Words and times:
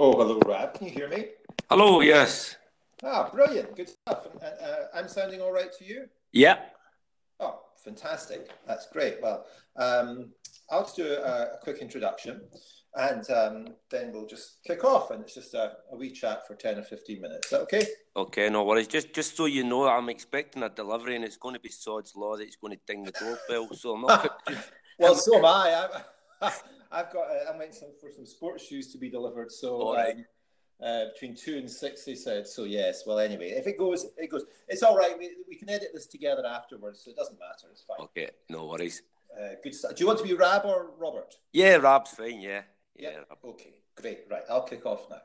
Oh, 0.00 0.12
hello, 0.12 0.38
Rab. 0.46 0.74
Can 0.74 0.86
you 0.86 0.92
hear 0.92 1.08
me? 1.08 1.26
Hello, 1.68 2.00
yes. 2.02 2.54
Ah, 3.02 3.28
brilliant. 3.32 3.74
Good 3.74 3.88
stuff. 3.88 4.28
Uh, 4.40 4.84
I'm 4.94 5.08
sounding 5.08 5.40
all 5.40 5.50
right 5.50 5.70
to 5.76 5.84
you? 5.84 6.04
Yeah. 6.30 6.58
Oh, 7.40 7.62
fantastic. 7.84 8.48
That's 8.64 8.86
great. 8.92 9.16
Well, 9.20 9.44
um, 9.74 10.30
I'll 10.70 10.84
just 10.84 10.94
do 10.94 11.04
a, 11.04 11.54
a 11.54 11.58
quick 11.64 11.78
introduction 11.78 12.42
and 12.94 13.28
um, 13.28 13.74
then 13.90 14.12
we'll 14.12 14.28
just 14.28 14.62
kick 14.64 14.84
off. 14.84 15.10
And 15.10 15.22
it's 15.22 15.34
just 15.34 15.54
a, 15.54 15.72
a, 15.90 15.96
wee 15.96 16.12
chat 16.12 16.46
for 16.46 16.54
10 16.54 16.78
or 16.78 16.84
15 16.84 17.20
minutes. 17.20 17.46
Is 17.46 17.50
that 17.50 17.62
okay? 17.62 17.84
Okay, 18.14 18.48
no 18.50 18.62
worries. 18.62 18.86
Just 18.86 19.12
just 19.12 19.36
so 19.36 19.46
you 19.46 19.64
know, 19.64 19.88
I'm 19.88 20.08
expecting 20.08 20.62
a 20.62 20.68
delivery 20.68 21.16
and 21.16 21.24
it's 21.24 21.36
going 21.36 21.56
to 21.56 21.60
be 21.60 21.70
Sod's 21.70 22.14
Law 22.14 22.36
that 22.36 22.44
it's 22.44 22.56
going 22.56 22.72
to 22.72 22.80
ding 22.86 23.02
the 23.02 23.10
doorbell. 23.10 23.74
So 23.74 23.96
I'm 23.96 24.02
not. 24.02 24.42
well, 25.00 25.16
so 25.16 25.38
am 25.38 25.44
I. 25.44 25.88
I 26.40 26.52
I've 26.90 27.12
got. 27.12 27.28
Uh, 27.28 27.50
I'm 27.50 27.58
waiting 27.58 27.90
for 28.00 28.10
some 28.10 28.26
sports 28.26 28.66
shoes 28.66 28.92
to 28.92 28.98
be 28.98 29.10
delivered. 29.10 29.52
So 29.52 29.96
um, 29.96 30.24
uh, 30.82 31.04
between 31.12 31.34
two 31.36 31.58
and 31.58 31.70
six, 31.70 32.04
they 32.04 32.14
said. 32.14 32.46
So 32.46 32.64
yes. 32.64 33.04
Well, 33.06 33.18
anyway, 33.18 33.50
if 33.50 33.66
it 33.66 33.78
goes, 33.78 34.06
it 34.16 34.30
goes. 34.30 34.44
It's 34.68 34.82
all 34.82 34.96
right. 34.96 35.18
We, 35.18 35.30
we 35.48 35.56
can 35.56 35.68
edit 35.68 35.90
this 35.92 36.06
together 36.06 36.46
afterwards, 36.46 37.02
so 37.04 37.10
it 37.10 37.16
doesn't 37.16 37.38
matter. 37.38 37.68
It's 37.70 37.82
fine. 37.82 38.04
Okay, 38.06 38.30
no 38.48 38.66
worries. 38.66 39.02
Uh, 39.38 39.54
good 39.62 39.74
stuff. 39.74 39.94
Do 39.94 40.02
you 40.02 40.06
want 40.06 40.18
to 40.20 40.24
be 40.24 40.34
Rab 40.34 40.64
or 40.64 40.90
Robert? 40.98 41.34
Yeah, 41.52 41.76
Rab's 41.76 42.12
fine. 42.12 42.40
Yeah. 42.40 42.62
Yeah. 42.96 43.10
yeah. 43.10 43.50
Okay. 43.50 43.74
Great. 43.96 44.20
Right. 44.30 44.42
I'll 44.48 44.62
kick 44.62 44.86
off 44.86 45.10
now. 45.10 45.20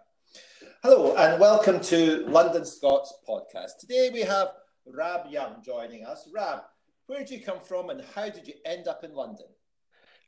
Hello 0.82 1.16
and 1.16 1.40
welcome 1.40 1.80
to 1.82 2.26
London 2.28 2.66
Scots 2.66 3.14
podcast. 3.28 3.78
Today 3.80 4.10
we 4.12 4.22
have 4.22 4.50
Rab 4.86 5.32
Young 5.32 5.62
joining 5.64 6.04
us. 6.06 6.28
Rab, 6.34 6.62
where 7.06 7.20
did 7.20 7.30
you 7.30 7.42
come 7.42 7.60
from 7.60 7.90
and 7.90 8.04
how 8.16 8.30
did 8.30 8.48
you 8.48 8.56
end 8.66 8.88
up 8.88 9.04
in 9.04 9.14
London? 9.14 9.46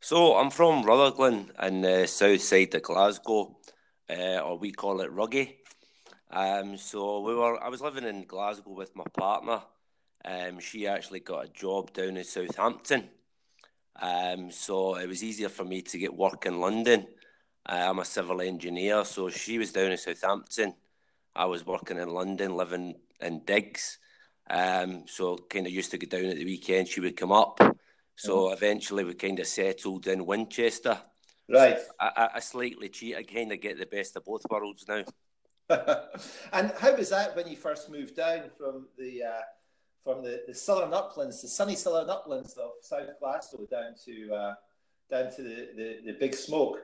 So 0.02 0.36
I'm 0.36 0.52
from 0.52 0.84
Rutherglen 0.84 1.52
in 1.62 1.82
the 1.82 2.06
south 2.06 2.42
side 2.42 2.76
of 2.76 2.84
Glasgow, 2.84 3.58
uh, 4.10 4.40
or 4.40 4.58
we 4.58 4.72
call 4.72 5.02
it 5.02 5.12
Ruggie. 5.12 5.56
Um, 6.30 6.78
so 6.78 7.22
we 7.22 7.34
were. 7.34 7.62
I 7.64 7.70
was 7.70 7.82
living 7.82 8.04
in 8.04 8.26
Glasgow 8.26 8.72
with 8.72 8.96
my 8.96 9.06
partner. 9.18 9.62
Um, 10.24 10.60
she 10.60 10.88
actually 10.88 11.22
got 11.22 11.46
a 11.46 11.50
job 11.50 11.94
down 11.94 12.18
in 12.18 12.24
Southampton. 12.24 13.10
Um, 14.00 14.52
so 14.52 14.96
it 14.96 15.08
was 15.08 15.24
easier 15.24 15.50
for 15.50 15.64
me 15.64 15.82
to 15.84 15.98
get 15.98 16.14
work 16.14 16.46
in 16.46 16.60
London. 16.60 17.08
Uh, 17.68 17.88
I'm 17.90 18.00
a 18.00 18.06
civil 18.06 18.42
engineer, 18.42 19.06
so 19.06 19.30
she 19.30 19.58
was 19.58 19.72
down 19.72 19.92
in 19.92 19.98
Southampton. 19.98 20.74
I 21.36 21.46
was 21.46 21.66
working 21.66 21.98
in 21.98 22.10
London, 22.10 22.56
living 22.56 22.96
in 23.22 23.44
digs. 23.46 23.98
Um, 24.50 25.06
so 25.08 25.38
kind 25.50 25.66
of 25.66 25.74
used 25.74 25.92
to 25.92 25.98
go 25.98 26.08
down 26.08 26.30
at 26.30 26.38
the 26.38 26.46
weekend. 26.46 26.88
She 26.88 27.00
would 27.00 27.18
come 27.18 27.32
up. 27.32 27.60
So 28.16 28.52
eventually 28.52 29.04
we 29.04 29.14
kind 29.14 29.40
of 29.40 29.48
settled 29.48 30.08
in 30.08 30.26
Winchester. 30.26 30.98
Right. 31.50 31.80
So 31.80 31.92
I, 32.00 32.30
I, 32.36 32.40
slightly 32.40 32.90
cheat. 32.90 33.16
I 33.16 33.24
kind 33.24 33.52
of 33.52 33.62
get 33.62 33.78
the 33.78 33.86
best 33.86 34.16
of 34.16 34.26
both 34.26 34.42
worlds 34.50 34.86
now. 34.88 35.04
and 36.54 36.72
how 36.80 36.96
was 36.96 37.10
that 37.10 37.36
when 37.36 37.48
you 37.48 37.56
first 37.56 37.90
moved 37.90 38.16
down 38.16 38.50
from 38.58 38.88
the 38.98 39.24
uh, 39.24 39.42
from 40.04 40.24
the, 40.24 40.44
the 40.48 40.54
southern 40.54 40.94
uplands, 40.94 41.42
the 41.42 41.48
sunny 41.48 41.76
southern 41.76 42.10
uplands 42.10 42.54
of 42.54 42.72
South 42.82 43.10
Glasgow, 43.20 43.68
down 43.70 43.94
to 44.06 44.34
uh, 44.34 44.54
down 45.10 45.32
to 45.36 45.42
the, 45.44 45.70
the, 45.76 46.00
the 46.06 46.18
big 46.20 46.34
smoke? 46.34 46.80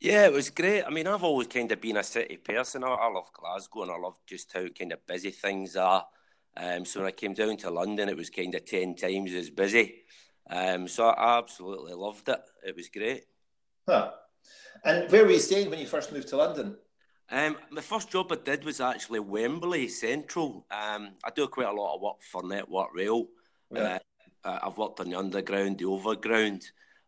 Yeah, 0.00 0.26
it 0.26 0.32
was 0.32 0.50
great. 0.50 0.82
I 0.82 0.90
mean, 0.90 1.06
I've 1.06 1.22
always 1.22 1.46
kind 1.46 1.70
of 1.72 1.80
been 1.80 1.96
a 1.96 2.02
city 2.02 2.36
person. 2.36 2.84
I, 2.84 2.88
I 2.88 3.10
love 3.10 3.32
Glasgow 3.32 3.82
and 3.82 3.90
I 3.90 3.96
love 3.96 4.18
just 4.26 4.52
how 4.52 4.66
kind 4.68 4.92
of 4.92 5.06
busy 5.06 5.30
things 5.30 5.76
are. 5.76 6.06
Um, 6.56 6.84
so 6.84 7.00
when 7.00 7.08
I 7.08 7.12
came 7.12 7.34
down 7.34 7.56
to 7.58 7.70
London, 7.70 8.08
it 8.08 8.16
was 8.16 8.30
kind 8.30 8.54
of 8.54 8.64
10 8.64 8.96
times 8.96 9.32
as 9.32 9.50
busy. 9.50 10.02
Um, 10.50 10.88
so 10.88 11.08
I 11.08 11.38
absolutely 11.38 11.94
loved 11.94 12.28
it. 12.28 12.40
It 12.66 12.76
was 12.76 12.88
great. 12.88 13.24
Huh. 13.88 14.12
And 14.84 15.10
where 15.10 15.24
were 15.24 15.30
you 15.30 15.38
staying 15.38 15.70
when 15.70 15.78
you 15.78 15.86
first 15.86 16.12
moved 16.12 16.28
to 16.28 16.36
London? 16.36 16.76
Um, 17.30 17.56
my 17.70 17.80
first 17.80 18.10
job 18.10 18.30
I 18.30 18.36
did 18.36 18.64
was 18.64 18.80
actually 18.80 19.20
Wembley 19.20 19.88
Central. 19.88 20.66
Um, 20.70 21.12
I 21.24 21.30
do 21.34 21.46
quite 21.48 21.68
a 21.68 21.72
lot 21.72 21.94
of 21.94 22.02
work 22.02 22.22
for 22.22 22.42
Network 22.42 22.94
Rail. 22.94 23.28
Yeah. 23.70 23.98
Uh, 24.44 24.58
I've 24.62 24.76
worked 24.76 25.00
on 25.00 25.08
the 25.08 25.18
underground, 25.18 25.78
the 25.78 25.86
overground. 25.86 26.64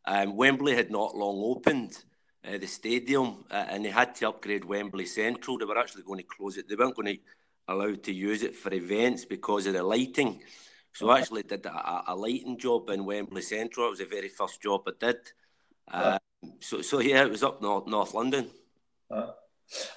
Um, 0.07 0.37
Wembley 0.37 0.75
had 0.75 0.91
not 0.91 1.17
long 1.17 1.43
opened, 1.45 2.03
uh, 2.47 2.57
the 2.57 2.67
stadium, 2.67 3.45
uh, 3.51 3.67
and 3.69 3.85
they 3.85 3.91
had 3.91 4.15
to 4.17 4.29
upgrade 4.29 4.65
Wembley 4.65 5.05
Central. 5.05 5.59
They 5.59 5.67
were 5.67 5.79
actually 5.79 6.05
going 6.05 6.21
to 6.21 6.27
close 6.27 6.57
it. 6.57 6.69
They 6.69 6.77
weren't 6.77 6.97
going 6.97 7.17
to 7.17 7.21
allow 7.69 7.95
to 7.95 8.13
use 8.13 8.43
it 8.43 8.57
for 8.57 8.73
events 8.73 9.25
because 9.25 9.67
of 9.67 9.75
the 9.75 9.83
lighting. 9.83 10.41
So 10.97 11.11
I 11.11 11.19
actually 11.19 11.43
did 11.43 11.67
a, 11.67 12.05
a, 12.09 12.17
lighting 12.17 12.57
job 12.59 12.89
in 12.89 13.05
Wembley 13.05 13.43
Central. 13.43 13.89
It 13.89 13.91
was 13.91 13.99
the 13.99 14.07
very 14.07 14.31
first 14.31 14.63
job 14.63 14.81
I 14.89 14.93
did. 14.99 15.19
Uh, 15.93 16.19
so, 16.59 16.81
so 16.81 17.01
yeah, 17.01 17.23
it 17.23 17.31
was 17.31 17.43
up 17.43 17.61
north, 17.61 17.87
North 17.87 18.15
London. 18.15 18.49
Uh, 19.11 19.33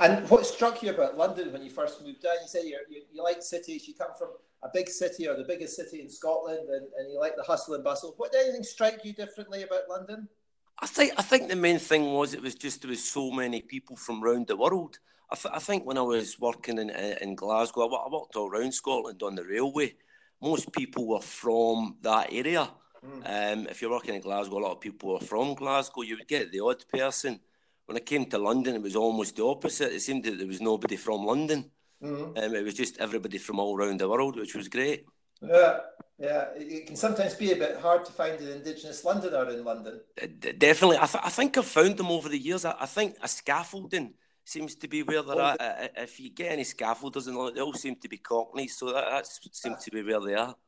and 0.02 0.30
what 0.30 0.46
struck 0.46 0.84
you 0.84 0.90
about 0.90 1.18
London 1.18 1.54
when 1.54 1.64
you 1.64 1.70
first 1.70 2.04
moved 2.04 2.22
down? 2.22 2.34
You 2.42 2.50
say 2.50 2.66
you 2.66 2.78
you 3.14 3.24
like 3.24 3.42
cities. 3.42 3.88
You 3.88 3.94
come 3.94 4.12
from 4.18 4.32
a 4.62 4.68
big 4.74 4.90
city 4.90 5.26
or 5.26 5.38
the 5.38 5.46
biggest 5.46 5.78
city 5.78 6.02
in 6.02 6.10
Scotland, 6.10 6.68
and, 6.70 6.88
and 6.98 7.10
you 7.10 7.18
like 7.18 7.38
the 7.38 7.44
hustle 7.44 7.76
and 7.76 7.84
bustle. 7.84 8.14
What 8.18 8.34
did 8.34 8.44
anything 8.44 8.64
strike 8.64 9.06
you 9.06 9.14
differently 9.14 9.64
about 9.64 9.88
London? 9.88 10.28
I 10.80 10.88
think 10.88 11.14
I 11.18 11.22
think 11.22 11.48
the 11.48 11.56
main 11.56 11.80
thing 11.80 12.12
was 12.12 12.34
it 12.34 12.42
was 12.42 12.56
just 12.56 12.82
there 12.82 12.90
was 12.90 13.04
so 13.04 13.32
many 13.32 13.62
people 13.62 13.96
from 13.96 14.22
around 14.22 14.48
the 14.48 14.58
world. 14.58 15.00
I, 15.32 15.36
th- 15.36 15.54
I 15.56 15.60
think 15.60 15.86
when 15.86 15.98
I 15.98 16.02
was 16.02 16.38
working 16.42 16.78
in 16.78 16.90
in 16.90 17.36
Glasgow, 17.36 17.84
I 17.84 18.10
walked 18.10 18.36
all 18.36 18.50
around 18.50 18.74
Scotland 18.74 19.24
on 19.24 19.36
the 19.36 19.46
railway 19.46 19.96
most 20.42 20.72
people 20.72 21.08
were 21.08 21.22
from 21.22 21.98
that 22.02 22.28
area. 22.32 22.70
Mm. 23.06 23.54
Um, 23.54 23.68
if 23.68 23.82
you're 23.82 23.92
working 23.92 24.16
in 24.16 24.22
Glasgow, 24.22 24.58
a 24.58 24.60
lot 24.60 24.74
of 24.74 24.82
people 24.82 25.14
were 25.14 25.20
from 25.20 25.54
Glasgow. 25.54 26.02
You 26.02 26.18
would 26.18 26.28
get 26.28 26.52
the 26.52 26.60
odd 26.60 26.84
person. 26.88 27.40
When 27.86 27.98
I 27.98 28.02
came 28.02 28.26
to 28.28 28.38
London, 28.38 28.76
it 28.76 28.82
was 28.82 28.96
almost 28.96 29.36
the 29.36 29.46
opposite. 29.46 29.94
It 29.94 30.02
seemed 30.02 30.24
that 30.26 30.38
there 30.38 30.48
was 30.48 30.62
nobody 30.62 30.96
from 30.96 31.26
London. 31.26 31.72
Mm. 32.04 32.38
Um, 32.38 32.56
it 32.56 32.64
was 32.64 32.76
just 32.76 33.00
everybody 33.00 33.38
from 33.38 33.60
all 33.60 33.78
around 33.78 34.00
the 34.00 34.08
world, 34.08 34.38
which 34.38 34.56
was 34.56 34.68
great. 34.68 35.06
Yeah, 35.42 35.80
yeah. 36.18 36.46
It 36.56 36.88
can 36.88 36.96
sometimes 36.96 37.34
be 37.34 37.52
a 37.52 37.56
bit 37.56 37.78
hard 37.78 38.06
to 38.06 38.12
find 38.12 38.40
an 38.40 38.50
Indigenous 38.50 39.04
Londoner 39.04 39.50
in 39.50 39.64
London. 39.64 40.02
D- 40.40 40.52
definitely. 40.52 40.98
I, 40.98 41.06
th- 41.06 41.24
I 41.24 41.30
think 41.30 41.58
I've 41.58 41.66
found 41.66 41.98
them 41.98 42.12
over 42.12 42.30
the 42.30 42.38
years. 42.38 42.66
I, 42.66 42.76
I 42.80 42.86
think 42.86 43.16
a 43.22 43.28
scaffolding 43.28 44.14
seems 44.50 44.76
to 44.76 44.88
be 44.88 45.04
where 45.04 45.22
they're 45.22 45.42
at. 45.42 45.94
If 45.96 46.20
you 46.20 46.30
get 46.30 46.52
any 46.52 46.64
scaffolders 46.64 47.28
and 47.28 47.56
they 47.56 47.62
all 47.62 47.74
seem 47.74 47.96
to 47.98 48.10
be 48.10 48.18
Cockneys, 48.18 48.78
so 48.78 48.92
that, 48.92 49.10
that 49.10 49.28
seems 49.28 49.84
to 49.84 49.92
be 49.92 50.04
where 50.04 50.20
they 50.20 50.36
are. 50.36 50.56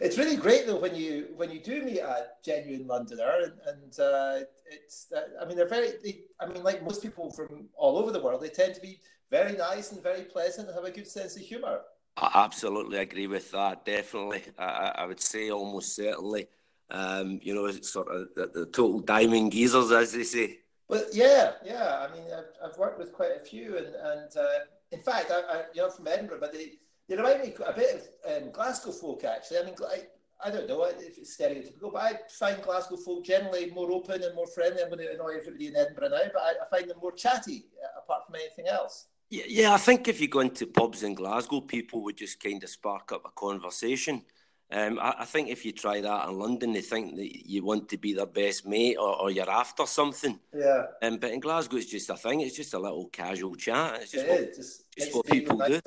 It's 0.00 0.18
really 0.18 0.36
great 0.36 0.66
though 0.66 0.78
when 0.78 0.94
you 0.94 1.28
when 1.34 1.50
you 1.50 1.60
do 1.60 1.82
meet 1.82 2.00
a 2.00 2.26
genuine 2.44 2.86
Londoner, 2.86 3.36
and, 3.44 3.54
and 3.66 3.98
uh, 3.98 4.44
it's 4.70 5.06
uh, 5.16 5.22
I 5.40 5.46
mean 5.46 5.56
they're 5.56 5.66
very 5.66 5.92
they, 6.04 6.24
I 6.38 6.44
mean 6.44 6.62
like 6.62 6.82
most 6.82 7.00
people 7.02 7.30
from 7.32 7.70
all 7.74 7.96
over 7.96 8.12
the 8.12 8.20
world, 8.20 8.42
they 8.42 8.50
tend 8.50 8.74
to 8.74 8.82
be 8.82 9.00
very 9.30 9.56
nice 9.56 9.92
and 9.92 10.02
very 10.02 10.24
pleasant 10.24 10.68
and 10.68 10.74
have 10.74 10.84
a 10.84 10.90
good 10.90 11.08
sense 11.08 11.36
of 11.36 11.42
humour. 11.42 11.80
I 12.18 12.30
absolutely 12.44 12.98
agree 12.98 13.28
with 13.28 13.50
that. 13.52 13.86
Definitely, 13.86 14.42
I, 14.58 14.92
I 14.96 15.06
would 15.06 15.20
say 15.20 15.50
almost 15.50 15.96
certainly. 15.96 16.48
Um, 16.90 17.40
you 17.42 17.54
know, 17.54 17.70
sort 17.80 18.08
of 18.08 18.28
the, 18.36 18.46
the 18.46 18.66
total 18.66 19.00
diamond 19.00 19.52
geezers, 19.52 19.90
as 19.90 20.12
they 20.12 20.22
say. 20.22 20.58
Well, 20.88 21.04
yeah, 21.12 21.52
yeah. 21.64 22.06
I 22.08 22.12
mean, 22.14 22.24
I've, 22.32 22.70
I've 22.70 22.78
worked 22.78 22.98
with 22.98 23.12
quite 23.12 23.32
a 23.36 23.40
few, 23.40 23.76
and 23.76 23.86
and 23.86 24.36
uh, 24.36 24.58
in 24.92 25.00
fact, 25.00 25.30
I, 25.30 25.40
I, 25.40 25.62
you 25.74 25.82
know, 25.82 25.90
from 25.90 26.06
Edinburgh, 26.06 26.40
but 26.40 26.52
they 26.52 26.72
they 27.08 27.16
remind 27.16 27.42
me 27.42 27.54
a 27.64 27.72
bit 27.72 28.08
of 28.24 28.42
um, 28.42 28.50
Glasgow 28.52 28.92
folk. 28.92 29.24
Actually, 29.24 29.58
I 29.58 29.62
mean, 29.64 29.74
I, 29.88 30.02
I 30.44 30.50
don't 30.50 30.68
know 30.68 30.84
if 30.84 31.18
it's 31.18 31.36
stereotypical, 31.36 31.92
but 31.92 32.02
I 32.02 32.18
find 32.30 32.62
Glasgow 32.62 32.96
folk 32.96 33.24
generally 33.24 33.70
more 33.70 33.90
open 33.90 34.22
and 34.22 34.34
more 34.34 34.46
friendly. 34.46 34.82
I'm 34.82 34.90
going 34.90 35.00
to 35.00 35.14
annoy 35.14 35.38
everybody 35.38 35.68
in 35.68 35.76
Edinburgh 35.76 36.10
now, 36.10 36.30
but 36.32 36.42
I, 36.42 36.52
I 36.62 36.68
find 36.70 36.88
them 36.88 36.98
more 37.00 37.12
chatty, 37.12 37.66
uh, 37.82 38.00
apart 38.00 38.26
from 38.26 38.36
anything 38.36 38.68
else. 38.68 39.06
Yeah, 39.28 39.44
yeah, 39.48 39.74
I 39.74 39.78
think 39.78 40.06
if 40.06 40.20
you 40.20 40.28
go 40.28 40.40
into 40.40 40.66
pubs 40.66 41.02
in 41.02 41.14
Glasgow, 41.14 41.60
people 41.60 42.02
would 42.04 42.16
just 42.16 42.40
kind 42.40 42.62
of 42.62 42.70
spark 42.70 43.10
up 43.10 43.24
a 43.24 43.30
conversation. 43.30 44.22
Um, 44.70 44.98
I, 44.98 45.14
I, 45.20 45.24
think 45.24 45.48
if 45.48 45.64
you 45.64 45.70
try 45.70 46.00
that 46.00 46.28
in 46.28 46.38
London, 46.38 46.72
they 46.72 46.80
think 46.80 47.14
that 47.16 47.48
you 47.48 47.64
want 47.64 47.88
to 47.90 47.96
be 47.96 48.14
their 48.14 48.26
best 48.26 48.66
mate 48.66 48.96
or, 48.96 49.22
or 49.22 49.30
you're 49.30 49.48
after 49.48 49.86
something. 49.86 50.40
Yeah. 50.52 50.86
Um, 51.02 51.18
but 51.18 51.30
in 51.30 51.38
Glasgow, 51.38 51.76
it's 51.76 51.86
just 51.86 52.10
a 52.10 52.16
thing. 52.16 52.40
It's 52.40 52.56
just 52.56 52.74
a 52.74 52.78
little 52.78 53.06
casual 53.06 53.54
chat. 53.54 54.02
It's 54.02 54.10
just, 54.10 54.24
it 54.24 54.30
what, 54.30 54.54
just, 54.56 54.84
just 54.98 55.14
what 55.14 55.26
people 55.26 55.56
do. 55.58 55.80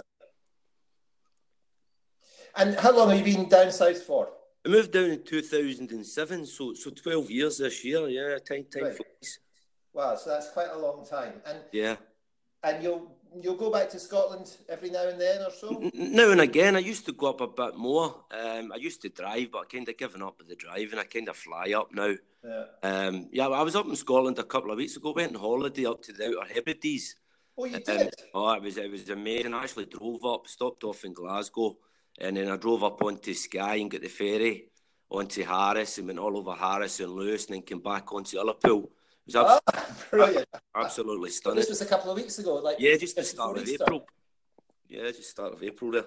And 2.56 2.76
how 2.76 2.96
long 2.96 3.10
have 3.10 3.28
you 3.28 3.36
been 3.36 3.50
down 3.50 3.72
south 3.72 4.02
for? 4.04 4.30
I 4.66 4.70
moved 4.70 4.92
down 4.92 5.12
in 5.12 5.24
2007, 5.24 6.46
so 6.46 6.74
so 6.74 6.90
12 6.90 7.31
years 7.31 7.58
this 7.58 7.84
year. 7.86 8.08
Yeah, 8.08 8.38
time 8.40 8.66
time 8.72 8.84
right. 8.84 8.96
flies. 8.96 9.40
Wow, 9.94 10.16
so 10.16 10.30
that's 10.30 10.52
quite 10.52 10.70
a 10.70 10.78
long 10.78 11.06
time. 11.06 11.34
And 11.46 11.60
yeah, 11.72 11.96
and 12.64 12.84
you'll 12.84 13.12
you'll 13.42 13.56
go 13.56 13.72
back 13.72 13.90
to 13.92 14.00
Scotland 14.00 14.58
every 14.68 14.90
now 14.90 15.08
and 15.08 15.20
then 15.20 15.42
or 15.42 15.52
so? 15.52 15.90
Now 15.94 16.31
and 16.31 16.42
again. 16.42 16.76
I 16.76 16.80
used 16.80 17.06
to 17.06 17.12
go 17.12 17.28
up 17.28 17.42
a 17.42 17.48
bit 17.48 17.76
more. 17.78 18.24
Um, 18.31 18.72
I 18.72 18.78
used 18.78 19.02
to 19.04 19.10
drive, 19.10 19.52
but 19.52 19.60
I 19.60 19.66
kind 19.66 19.88
of 19.88 19.98
given 19.98 20.22
up 20.22 20.38
with 20.38 20.48
the 20.48 20.56
driving. 20.56 21.00
I 21.00 21.04
kind 21.04 21.30
of 21.30 21.36
fly 21.36 21.74
up 21.76 21.90
now. 21.94 22.16
Yeah. 22.44 22.64
Um, 22.84 23.30
yeah, 23.31 23.48
I 23.48 23.62
was 23.62 23.76
up 23.76 23.88
in 23.88 23.96
Scotland 23.96 24.40
a 24.40 24.44
couple 24.44 24.72
of 24.72 24.78
weeks 24.78 24.98
ago. 24.98 25.14
Went 25.16 25.36
on 25.36 25.42
holiday 25.42 25.86
up 25.86 26.02
to 26.04 26.14
the 26.14 26.28
Outer 26.28 26.54
Hebrides. 26.54 27.16
Oh, 27.58 27.66
you 27.66 27.80
did? 27.80 28.02
Um, 28.02 28.10
oh, 28.34 28.54
it 28.54 28.62
was 28.62 28.78
it 28.78 28.90
was 28.90 29.10
amazing. 29.10 29.54
I 29.54 29.64
actually 29.64 29.86
drove 29.86 30.24
up, 30.26 30.48
stopped 30.48 30.84
off 30.86 31.04
in 31.04 31.14
Glasgow, 31.14 31.78
and 32.20 32.38
then 32.38 32.50
I 32.50 32.56
drove 32.56 32.84
up 32.84 33.04
onto 33.04 33.34
Skye 33.34 33.76
and 33.76 33.92
got 33.92 34.02
the 34.02 34.08
ferry 34.08 34.70
onto 35.10 35.44
Harris 35.44 35.98
and 35.98 36.08
went 36.08 36.20
all 36.20 36.38
over 36.38 36.54
Harris 36.54 37.00
and 37.02 37.12
Lewis, 37.12 37.46
and 37.48 37.56
then 37.56 37.62
came 37.64 37.81
back 37.81 38.14
onto 38.14 38.38
Ullapool. 38.38 38.88
It 39.36 39.38
was 39.38 39.62
abs- 39.68 40.10
brilliant. 40.10 40.48
absolutely 40.76 41.30
stunning. 41.30 41.60
This 41.60 41.70
was 41.70 41.81
a 41.81 41.86
couple 41.86 42.12
of 42.12 42.18
weeks 42.18 42.40
ago, 42.40 42.56
like 42.56 42.78
yeah, 42.80 42.96
just 42.98 43.16
the 43.16 43.24
start 43.24 43.58
of 43.58 43.64
Easter. 43.68 43.84
April. 43.84 44.08
Yeah, 44.88 45.04
just 45.12 45.30
start 45.30 45.54
of 45.54 45.64
April 45.64 45.92
there. 45.92 46.06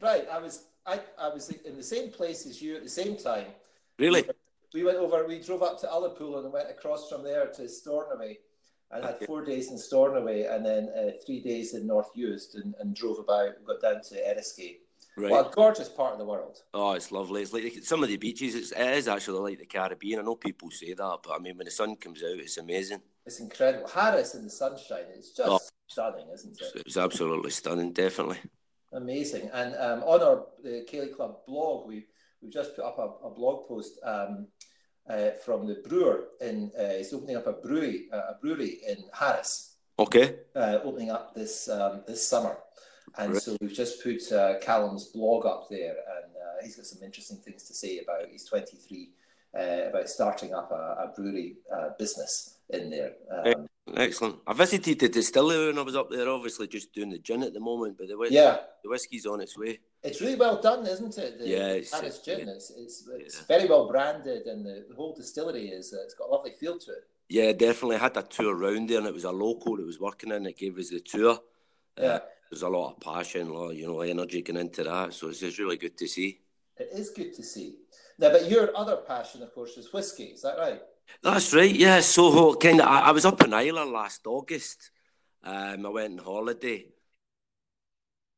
Right, 0.00 0.26
I 0.30 0.38
was 0.38 0.64
I, 0.86 1.00
I 1.18 1.28
was 1.28 1.48
in 1.50 1.76
the 1.76 1.82
same 1.82 2.10
place 2.10 2.46
as 2.46 2.60
you 2.60 2.76
at 2.76 2.82
the 2.82 2.90
same 2.90 3.16
time. 3.16 3.46
Really? 3.98 4.24
We 4.74 4.84
went 4.84 4.98
over. 4.98 5.26
We 5.26 5.40
drove 5.40 5.62
up 5.62 5.80
to 5.80 5.86
Ullapool 5.86 6.42
and 6.42 6.52
went 6.52 6.70
across 6.70 7.08
from 7.08 7.22
there 7.22 7.46
to 7.46 7.68
Stornoway, 7.68 8.38
and 8.90 9.04
had 9.04 9.20
four 9.20 9.44
days 9.44 9.70
in 9.70 9.78
Stornoway 9.78 10.44
and 10.44 10.64
then 10.64 10.90
uh, 10.96 11.10
three 11.24 11.40
days 11.40 11.74
in 11.74 11.86
North 11.86 12.10
Uist 12.16 12.54
and, 12.56 12.74
and 12.80 12.94
drove 12.94 13.18
about. 13.18 13.64
Got 13.66 13.80
down 13.80 14.02
to 14.02 14.14
Eriskay. 14.16 14.76
Right. 15.16 15.30
What 15.30 15.48
a 15.48 15.50
gorgeous 15.54 15.88
part 15.90 16.12
of 16.14 16.18
the 16.18 16.24
world. 16.24 16.58
Oh, 16.72 16.92
it's 16.92 17.12
lovely. 17.12 17.42
It's 17.42 17.52
like 17.52 17.70
some 17.82 18.02
of 18.02 18.08
the 18.08 18.16
beaches. 18.16 18.54
It's, 18.54 18.72
it 18.72 18.96
is 18.96 19.08
actually 19.08 19.40
like 19.40 19.58
the 19.58 19.66
Caribbean. 19.66 20.20
I 20.20 20.22
know 20.22 20.36
people 20.36 20.70
say 20.70 20.94
that, 20.94 21.18
but 21.22 21.34
I 21.34 21.38
mean, 21.38 21.56
when 21.58 21.66
the 21.66 21.70
sun 21.70 21.96
comes 21.96 22.22
out, 22.22 22.38
it's 22.38 22.56
amazing. 22.56 23.02
It's 23.26 23.38
incredible. 23.40 23.88
Harris 23.88 24.34
in 24.34 24.44
the 24.44 24.50
sunshine. 24.50 25.04
It's 25.14 25.30
just 25.36 25.48
Oh. 25.50 25.60
stunning, 25.86 26.28
isn't 26.32 26.58
it? 26.60 26.76
It 26.76 26.84
was 26.86 26.96
absolutely 26.96 27.50
stunning, 27.50 27.92
definitely. 27.92 28.38
Amazing. 28.94 29.50
And 29.52 29.74
um, 29.76 30.02
on 30.04 30.22
our 30.22 30.46
the 30.62 30.86
Ceilidh 30.90 31.14
Club 31.14 31.36
blog, 31.46 31.86
we 31.88 32.06
we've 32.40 32.52
just 32.52 32.74
put 32.74 32.84
up 32.84 32.98
a, 32.98 33.26
a 33.26 33.30
blog 33.30 33.68
post 33.68 33.98
um, 34.04 34.48
uh, 35.08 35.30
from 35.44 35.66
the 35.66 35.74
brewer 35.86 36.28
in. 36.40 36.70
Uh, 36.78 36.94
he's 36.94 37.12
opening 37.12 37.36
up 37.36 37.46
a 37.46 37.52
brewery, 37.52 38.08
uh, 38.12 38.32
a 38.32 38.34
brewery 38.40 38.80
in 38.88 39.04
Harris, 39.12 39.76
Okay. 39.98 40.36
uh, 40.56 40.78
opening 40.84 41.10
up 41.10 41.34
this 41.34 41.68
um, 41.68 42.02
this 42.06 42.26
summer. 42.26 42.56
And 43.18 43.32
Right. 43.32 43.42
so 43.42 43.56
we've 43.60 43.72
just 43.72 44.02
put 44.02 44.30
uh, 44.32 44.58
Callum's 44.60 45.06
blog 45.08 45.44
up 45.46 45.68
there, 45.70 45.90
and 46.16 46.32
uh, 46.36 46.62
he's 46.62 46.76
got 46.76 46.86
some 46.86 47.02
interesting 47.02 47.38
things 47.38 47.64
to 47.64 47.74
say 47.74 47.98
about. 47.98 48.28
He's 48.30 48.44
23, 48.44 49.10
uh, 49.54 49.60
about 49.90 50.08
starting 50.08 50.54
up 50.54 50.70
a, 50.70 50.74
a 50.74 51.12
brewery 51.14 51.56
uh, 51.74 51.90
business 51.98 52.58
in 52.70 52.90
there. 52.90 53.12
Um, 53.44 53.66
Excellent. 53.96 54.36
I 54.46 54.54
visited 54.54 55.00
the 55.00 55.08
distillery 55.08 55.66
when 55.66 55.78
I 55.78 55.82
was 55.82 55.96
up 55.96 56.08
there, 56.10 56.28
obviously 56.28 56.68
just 56.68 56.92
doing 56.94 57.10
the 57.10 57.18
gin 57.18 57.42
at 57.42 57.52
the 57.52 57.60
moment, 57.60 57.98
but 57.98 58.06
the, 58.08 58.16
yeah, 58.30 58.58
the 58.82 58.88
whiskey's 58.88 59.26
on 59.26 59.40
its 59.40 59.58
way. 59.58 59.80
It's 60.04 60.20
really 60.20 60.36
well 60.36 60.60
done, 60.60 60.86
isn't 60.86 61.18
it? 61.18 61.38
The 61.38 61.48
Yeah, 61.48 61.66
it's- 61.72 61.92
Harris 61.92 62.20
Gin. 62.20 62.46
yeah. 62.46 62.54
It's, 62.54 62.70
it's, 62.70 63.08
it's 63.18 63.36
Yeah. 63.38 63.44
very 63.58 63.68
well 63.68 63.88
branded, 63.88 64.46
and 64.46 64.64
the, 64.64 64.86
the 64.88 64.94
whole 64.94 65.14
distillery 65.14 65.66
is. 65.68 65.92
Uh, 65.92 66.02
it's 66.04 66.14
got 66.14 66.28
a 66.28 66.32
lovely 66.32 66.52
feel 66.52 66.78
to 66.78 66.92
it. 66.92 67.04
Yeah, 67.28 67.52
definitely. 67.52 67.96
I 67.96 68.00
had 68.00 68.16
a 68.16 68.22
tour 68.22 68.54
around 68.56 68.88
there 68.88 68.98
and 68.98 69.06
it 69.06 69.14
was 69.14 69.24
a 69.24 69.30
local 69.32 69.76
that 69.76 69.86
was 69.86 69.98
working 69.98 70.30
in 70.32 70.44
it, 70.46 70.58
gave 70.58 70.78
us 70.78 70.90
the 70.90 71.00
tour. 71.00 71.38
Yeah, 71.98 72.04
Uh, 72.04 72.20
there's 72.52 72.62
a 72.62 72.68
lot 72.68 72.90
of 72.90 73.00
passion, 73.00 73.48
a 73.48 73.52
lot 73.54 73.70
of, 73.70 73.78
you 73.78 73.86
know, 73.86 74.02
energy 74.02 74.42
going 74.42 74.60
into 74.60 74.84
that. 74.84 75.14
So 75.14 75.30
it's 75.30 75.40
just 75.40 75.58
really 75.58 75.78
good 75.78 75.96
to 75.96 76.06
see. 76.06 76.38
it 76.76 76.90
is 76.92 77.08
good 77.08 77.32
to 77.36 77.42
see. 77.42 77.76
Now, 78.18 78.30
but 78.30 78.50
your 78.50 78.76
other 78.76 78.96
passion, 78.96 79.42
of 79.42 79.54
course, 79.54 79.78
is 79.78 79.90
whiskey. 79.90 80.24
Is 80.24 80.42
that 80.42 80.58
right? 80.58 80.82
That's 81.22 81.54
right, 81.54 81.74
yeah. 81.74 82.00
So 82.00 82.54
kind 82.56 82.82
of, 82.82 82.86
I, 82.86 83.00
I 83.00 83.10
was 83.12 83.24
up 83.24 83.42
in 83.42 83.54
Islay 83.54 83.84
last 83.84 84.26
August. 84.26 84.90
Um, 85.42 85.86
I 85.86 85.88
went 85.88 86.20
on 86.20 86.24
holiday. 86.26 86.88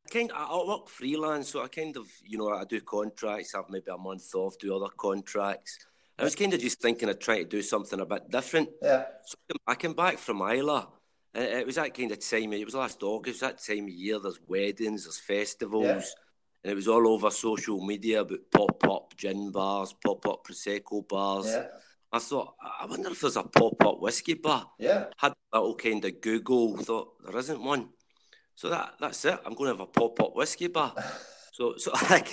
I 0.06 0.11
Kind 0.11 0.31
I, 0.32 0.44
I 0.44 0.64
work 0.64 0.88
freelance, 0.88 1.49
so 1.49 1.64
I 1.64 1.66
kind 1.66 1.96
of, 1.96 2.06
you 2.25 2.38
know, 2.38 2.50
I 2.50 2.64
do 2.64 2.81
contracts, 2.82 3.52
have 3.55 3.69
maybe 3.69 3.90
a 3.90 3.99
month 3.99 4.32
off, 4.37 4.56
do 4.58 4.76
other 4.76 4.93
contracts. 4.96 5.76
I 6.16 6.22
was 6.22 6.37
kind 6.37 6.55
of 6.55 6.61
just 6.61 6.81
thinking 6.81 7.08
of 7.08 7.19
trying 7.19 7.43
to 7.43 7.49
do 7.56 7.62
something 7.62 7.99
a 7.99 8.06
bit 8.06 8.31
different. 8.31 8.69
Yeah, 8.81 9.06
So 9.26 9.56
I 9.66 9.75
came 9.75 9.94
back 9.94 10.19
from 10.19 10.40
Islay. 10.40 10.82
It 11.34 11.66
was 11.66 11.75
that 11.76 11.94
kind 11.94 12.12
of 12.12 12.20
time. 12.20 12.52
It 12.52 12.64
was 12.64 12.75
last 12.75 13.02
August. 13.02 13.40
That 13.40 13.58
time 13.58 13.84
of 13.84 13.88
year. 13.90 14.19
There's 14.20 14.38
weddings. 14.46 15.04
There's 15.04 15.19
festivals, 15.19 15.84
Yeah. 15.86 16.02
and 16.62 16.72
it 16.72 16.75
was 16.76 16.86
all 16.88 17.08
over 17.08 17.31
social 17.31 17.84
media 17.84 18.20
about 18.20 18.50
pop 18.52 18.84
up 18.88 19.16
gin 19.16 19.50
bars, 19.50 19.94
pop 20.04 20.26
up 20.28 20.46
prosecco 20.46 21.06
bars. 21.08 21.46
yeah, 21.46 21.66
I 22.12 22.19
thought, 22.20 22.54
I 22.81 22.86
wonder 22.86 23.10
if 23.10 23.20
there's 23.20 23.36
a 23.36 23.42
pop 23.42 23.84
up 23.84 24.00
whiskey 24.00 24.34
bar. 24.34 24.70
yeah. 24.78 25.06
Had 25.16 25.32
a 25.52 25.58
little 25.58 25.75
kind 25.75 26.04
of 26.04 26.20
Google. 26.20 26.76
Thought 26.76 27.25
there 27.25 27.37
isn't 27.38 27.62
one. 27.62 27.88
So 28.54 28.69
that 28.70 28.94
that's 29.00 29.25
it. 29.25 29.40
I'm 29.44 29.54
going 29.54 29.72
to 29.72 29.76
have 29.76 29.80
a 29.80 29.87
pop 29.87 30.20
up 30.20 30.37
whiskey 30.37 30.69
bar. 30.69 30.94
So, 31.56 31.76
so 31.76 31.92
like, 32.10 32.32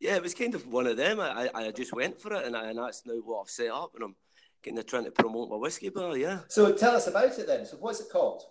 yeah, 0.00 0.16
it 0.16 0.22
was 0.22 0.32
kind 0.32 0.54
of 0.54 0.66
one 0.66 0.86
of 0.86 0.96
them. 0.96 1.20
I, 1.20 1.50
I 1.54 1.66
I 1.66 1.70
just 1.72 1.92
went 1.92 2.18
for 2.18 2.32
it, 2.32 2.46
and, 2.46 2.56
I, 2.56 2.70
and 2.70 2.78
that's 2.78 3.04
now 3.04 3.16
what 3.16 3.42
I've 3.42 3.50
set 3.50 3.70
up, 3.70 3.90
and 3.94 4.02
I'm 4.04 4.16
kind 4.62 4.78
of 4.78 4.86
trying 4.86 5.04
to 5.04 5.10
promote 5.10 5.50
my 5.50 5.56
whiskey 5.56 5.88
bar. 5.88 6.16
Yeah. 6.16 6.40
So 6.48 6.72
tell 6.72 6.96
us 6.96 7.06
about 7.06 7.38
it 7.38 7.46
then. 7.46 7.66
So 7.66 7.76
what's 7.78 8.00
it 8.00 8.10
called? 8.10 8.42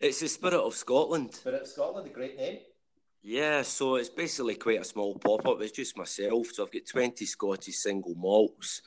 It's 0.00 0.20
the 0.20 0.28
Spirit 0.28 0.54
of 0.54 0.74
Scotland. 0.74 1.34
Spirit 1.34 1.62
of 1.62 1.68
Scotland, 1.68 2.06
a 2.06 2.10
great 2.10 2.36
name. 2.36 2.58
Yeah, 3.22 3.62
so 3.62 3.96
it's 3.96 4.08
basically 4.08 4.56
quite 4.56 4.80
a 4.80 4.84
small 4.84 5.14
pop 5.14 5.46
up. 5.46 5.62
It's 5.62 5.70
just 5.70 5.96
myself. 5.96 6.48
So 6.52 6.64
I've 6.64 6.72
got 6.72 6.86
20 6.86 7.24
Scottish 7.24 7.76
single 7.76 8.16
malts. 8.16 8.82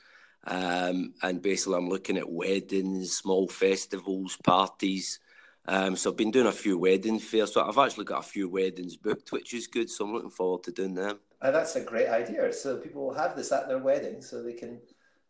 Um, 0.46 1.14
and 1.22 1.40
basically, 1.40 1.76
I'm 1.76 1.88
looking 1.88 2.18
at 2.18 2.30
weddings, 2.30 3.16
small 3.16 3.48
festivals, 3.48 4.36
parties. 4.44 5.20
Um, 5.66 5.96
so 5.96 6.10
I've 6.10 6.16
been 6.16 6.30
doing 6.30 6.46
a 6.46 6.52
few 6.52 6.78
wedding 6.78 7.18
fairs. 7.18 7.54
So 7.54 7.64
I've 7.64 7.78
actually 7.78 8.04
got 8.04 8.20
a 8.20 8.28
few 8.28 8.48
weddings 8.48 8.96
booked, 8.96 9.32
which 9.32 9.54
is 9.54 9.66
good. 9.66 9.88
So 9.88 10.04
I'm 10.04 10.12
looking 10.12 10.30
forward 10.30 10.64
to 10.64 10.72
doing 10.72 10.94
them. 10.94 11.18
And 11.40 11.54
that's 11.54 11.76
a 11.76 11.80
great 11.80 12.08
idea. 12.08 12.52
So 12.52 12.76
people 12.76 13.06
will 13.06 13.14
have 13.14 13.36
this 13.36 13.52
at 13.52 13.68
their 13.68 13.78
wedding, 13.78 14.20
so 14.20 14.42
they 14.42 14.52
can, 14.52 14.80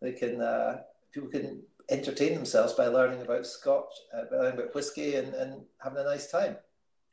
they 0.03 0.13
can, 0.13 0.41
uh, 0.41 0.83
people 1.17 1.31
can 1.31 1.63
entertain 1.89 2.35
themselves 2.35 2.75
by 2.75 2.87
learning 2.89 3.23
about 3.23 3.47
Scotch, 3.47 3.93
uh, 4.15 4.23
by 4.31 4.37
learning 4.37 4.61
about 4.61 4.75
whiskey, 4.75 5.15
and, 5.15 5.33
and 5.35 5.63
having 5.79 5.99
a 5.99 6.05
nice 6.05 6.31
time. 6.31 6.57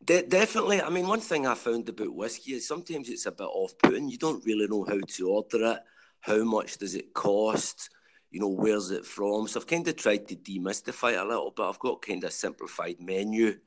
De- 0.03 0.27
definitely. 0.27 0.81
I 0.81 0.89
mean, 0.89 1.07
one 1.07 1.21
thing 1.21 1.47
I 1.47 1.55
found 1.55 1.87
about 1.87 2.13
whiskey 2.13 2.53
is 2.53 2.67
sometimes 2.67 3.07
it's 3.07 3.25
a 3.25 3.31
bit 3.31 3.45
off 3.45 3.77
putting. 3.77 4.09
You 4.09 4.17
don't 4.17 4.45
really 4.45 4.67
know 4.67 4.83
how 4.83 4.99
to 4.99 5.29
order 5.29 5.73
it. 5.73 5.79
How 6.19 6.43
much 6.43 6.77
does 6.77 6.95
it 6.95 7.13
cost? 7.13 7.89
You 8.29 8.41
know, 8.41 8.49
where's 8.49 8.91
it 8.91 9.05
from? 9.05 9.47
So 9.47 9.61
I've 9.61 9.67
kind 9.67 9.87
of 9.87 9.95
tried 9.95 10.27
to 10.27 10.35
demystify 10.35 11.13
it 11.13 11.19
a 11.19 11.25
little 11.25 11.51
bit. 11.51 11.63
I've 11.63 11.79
got 11.79 12.01
kind 12.01 12.23
of 12.23 12.33
simplified 12.33 12.99
menu 12.99 13.59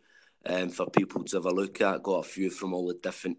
um, 0.45 0.69
for 0.69 0.91
people 0.91 1.25
to 1.25 1.37
have 1.37 1.47
a 1.47 1.51
look 1.51 1.81
at. 1.81 2.03
Got 2.03 2.27
a 2.27 2.29
few 2.29 2.51
from 2.51 2.75
all 2.75 2.89
the 2.89 2.95
different 2.95 3.39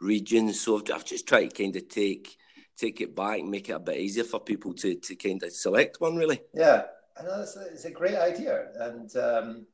regions. 0.00 0.60
So 0.60 0.78
I've, 0.78 0.90
I've 0.94 1.04
just 1.04 1.28
tried 1.28 1.48
to 1.48 1.62
kind 1.62 1.76
of 1.76 1.88
take 1.88 2.38
take 2.78 3.00
it 3.00 3.14
back 3.14 3.40
and 3.40 3.50
make 3.50 3.68
it 3.68 3.72
a 3.72 3.78
bit 3.78 3.98
easier 3.98 4.24
for 4.24 4.40
people 4.40 4.72
to, 4.74 4.94
to 4.94 5.14
kind 5.16 5.42
of 5.42 5.52
select 5.52 6.00
one, 6.00 6.16
really. 6.16 6.40
Yeah, 6.54 6.84
I 7.18 7.24
know 7.24 7.42
it's 7.42 7.56
a, 7.56 7.66
it's 7.66 7.84
a 7.84 7.90
great 7.90 8.16
idea, 8.16 8.68
and 8.76 9.14
um, 9.16 9.66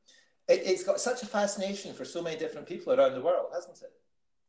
it, 0.47 0.61
it's 0.65 0.83
got 0.83 0.99
such 0.99 1.23
a 1.23 1.27
fascination 1.27 1.93
for 1.93 2.05
so 2.05 2.21
many 2.21 2.37
different 2.37 2.67
people 2.67 2.93
around 2.93 3.13
the 3.13 3.21
world, 3.21 3.47
hasn't 3.53 3.81
it? 3.81 3.91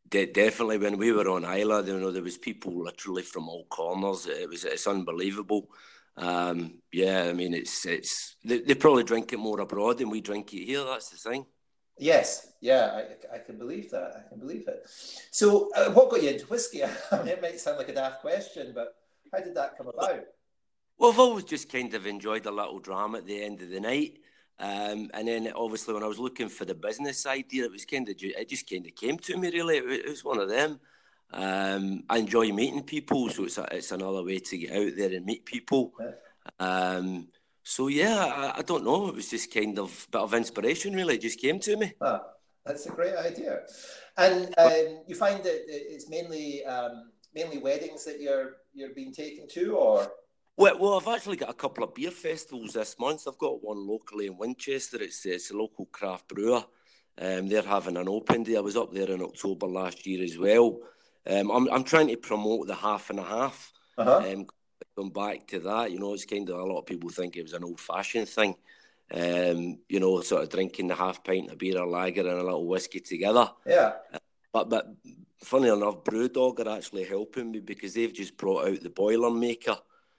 De- 0.09 0.33
definitely, 0.33 0.79
when 0.79 0.99
we 0.99 1.13
were 1.13 1.29
on 1.29 1.45
Islay, 1.45 1.87
you 1.87 1.99
know, 1.99 2.11
there 2.11 2.23
was 2.23 2.39
people 2.39 2.85
literally 2.85 3.23
from 3.23 3.49
all 3.49 3.67
corners. 3.67 4.27
It 4.27 4.49
was 4.49 4.65
it's 4.65 4.87
unbelievable. 4.87 5.69
Um, 6.17 6.79
yeah, 6.93 7.25
I 7.25 7.33
mean, 7.33 7.53
it's 7.55 7.85
it's 7.85 8.37
they, 8.45 8.61
they 8.61 8.75
probably 8.75 9.05
drink 9.05 9.33
it 9.33 9.39
more 9.39 9.61
abroad 9.61 9.99
than 9.99 10.11
we 10.11 10.21
drink 10.21 10.55
it 10.55 10.65
here. 10.65 10.85
That's 10.85 11.11
the 11.11 11.17
thing. 11.17 11.47
Yes, 11.99 12.53
yeah, 12.61 13.03
I, 13.33 13.37
I 13.37 13.39
can 13.39 13.59
believe 13.59 13.91
that. 13.91 14.13
I 14.17 14.29
can 14.29 14.39
believe 14.39 14.69
it. 14.69 14.87
So, 15.31 15.71
uh, 15.75 15.91
what 15.91 16.11
got 16.11 16.23
you 16.23 16.31
into 16.31 16.47
whiskey? 16.47 16.83
I 17.13 17.19
mean, 17.19 17.29
it 17.29 17.43
might 17.43 17.59
sound 17.59 17.79
like 17.79 17.89
a 17.89 17.95
daft 17.95 18.21
question, 18.21 18.73
but 18.75 18.97
how 19.33 19.39
did 19.39 19.55
that 19.55 19.77
come 19.79 19.89
about? 19.89 20.25
Well, 20.99 21.13
I've 21.13 21.19
always 21.19 21.45
just 21.45 21.71
kind 21.71 21.93
of 21.95 22.07
enjoyed 22.07 22.47
a 22.47 22.51
little 22.51 22.79
drama 22.79 23.19
at 23.19 23.27
the 23.27 23.43
end 23.43 23.63
of 23.63 23.71
the 23.71 23.81
night. 23.81 24.19
Um, 24.59 25.11
and 25.13 25.29
then 25.29 25.53
obviously 25.55 25.93
when 25.93 26.03
I 26.03 26.07
was 26.07 26.19
looking 26.19 26.49
for 26.49 26.65
the 26.65 26.75
business 26.75 27.27
idea, 27.27 27.65
it 27.65 27.73
was 27.73 27.85
kind 27.85 28.09
of 28.09 28.17
it 28.19 28.49
just 28.49 28.69
kind 28.69 28.87
of 28.87 28.95
came 28.95 29.19
to 29.19 29.37
me 29.37 29.51
really. 29.51 29.77
It, 29.77 30.07
it 30.07 30.09
was 30.09 30.25
one 30.25 30.41
of 30.41 30.49
them. 30.49 30.81
Um, 31.33 32.05
I 32.09 32.19
enjoy 32.19 32.53
meeting 32.53 32.85
people, 32.85 33.29
so 33.29 33.45
it's 33.45 33.59
a, 33.59 33.67
it's 33.73 33.93
another 33.93 34.23
way 34.23 34.39
to 34.39 34.59
get 34.59 34.73
out 34.73 34.93
there 34.97 35.13
and 35.13 35.27
meet 35.27 35.45
people. 35.45 35.93
Um, 36.59 37.29
so 37.69 37.89
yeah, 37.89 38.53
I, 38.55 38.59
I 38.59 38.63
don't 38.63 38.85
know. 38.85 39.09
It 39.09 39.17
was 39.17 39.29
just 39.29 39.53
kind 39.53 39.77
of 39.79 40.07
bit 40.13 40.21
of 40.21 40.35
inspiration 40.35 40.95
really. 40.95 41.17
It 41.17 41.23
just 41.23 41.41
came 41.41 41.59
to 41.61 41.77
me. 41.77 41.95
Ah, 42.01 42.23
that's 42.65 42.87
a 42.87 42.91
great 42.91 43.17
idea. 43.17 43.63
And 44.17 44.55
um, 44.57 45.03
you 45.09 45.17
find 45.17 45.43
that 45.43 45.65
it's 45.67 46.09
mainly 46.09 46.65
um, 46.65 47.11
mainly 47.35 47.59
weddings 47.59 48.05
that 48.05 48.21
you're 48.21 48.59
you're 48.73 48.95
being 48.95 49.13
taken 49.13 49.49
to, 49.49 49.77
or 49.77 50.13
Well, 50.57 50.79
well, 50.79 50.95
I've 50.95 51.09
actually 51.09 51.37
got 51.39 51.51
a 51.51 51.55
couple 51.55 51.83
of 51.83 51.93
beer 51.93 52.13
festivals 52.13 52.75
this 52.75 52.97
month. 53.01 53.25
I've 53.27 53.39
got 53.39 53.63
one 53.63 53.87
locally 53.87 54.27
in 54.29 54.39
Winchester. 54.39 55.03
It's, 55.03 55.27
it's 55.27 55.51
a 55.51 55.57
local 55.57 55.87
craft 55.87 56.29
brewer. 56.29 56.65
Um, 57.19 57.49
they're 57.49 57.63
having 57.63 57.97
an 57.97 58.09
open 58.09 58.45
day. 58.45 58.57
I 58.57 58.61
was 58.61 58.77
up 58.77 58.93
there 58.93 59.11
in 59.11 59.23
October 59.23 59.67
last 59.67 60.07
year 60.07 60.23
as 60.23 60.39
well. 60.39 60.79
Um, 61.27 61.51
I'm, 61.51 61.69
I'm 61.73 61.85
trying 61.85 62.09
to 62.09 62.17
promote 62.17 62.69
the 62.69 62.75
half 62.75 63.11
and 63.11 63.19
a 63.19 63.25
half. 63.25 63.73
uh-huh. 63.99 64.33
Um, 64.33 64.47
going 64.97 65.11
back 65.11 65.47
to 65.49 65.61
that, 65.61 65.91
you 65.91 65.99
know, 65.99 66.15
it's 66.15 66.25
kind 66.25 66.49
of 66.49 66.59
a 66.59 66.65
lot 66.65 66.81
of 66.81 66.87
people 66.87 67.11
think 67.11 67.37
it 67.37 67.43
was 67.43 67.53
an 67.53 67.65
old 67.65 67.81
fashioned 67.81 68.29
thing. 68.29 68.55
Um, 69.13 69.79
you 69.89 70.01
know, 70.01 70.21
sort 70.23 70.43
of 70.43 70.49
drinking 70.49 70.89
the 70.89 70.95
half 70.97 71.23
pint 71.23 71.51
of 71.51 71.59
beer 71.59 71.79
or 71.79 71.87
lager 71.87 72.23
and 72.23 72.41
a 72.41 72.43
little 72.43 72.67
whiskey 72.67 73.01
together. 73.01 73.51
yeah, 73.65 73.93
But 74.53 74.69
but 74.69 74.89
funny 75.45 75.69
enough, 75.69 76.03
Brewdog 76.03 76.59
are 76.61 76.77
actually 76.77 77.05
helping 77.05 77.53
me 77.53 77.61
because 77.61 77.95
they've 77.95 78.13
just 78.13 78.37
brought 78.37 78.67
out 78.67 78.81
the 78.81 78.91
boiler 78.91 79.31
maker. 79.31 79.77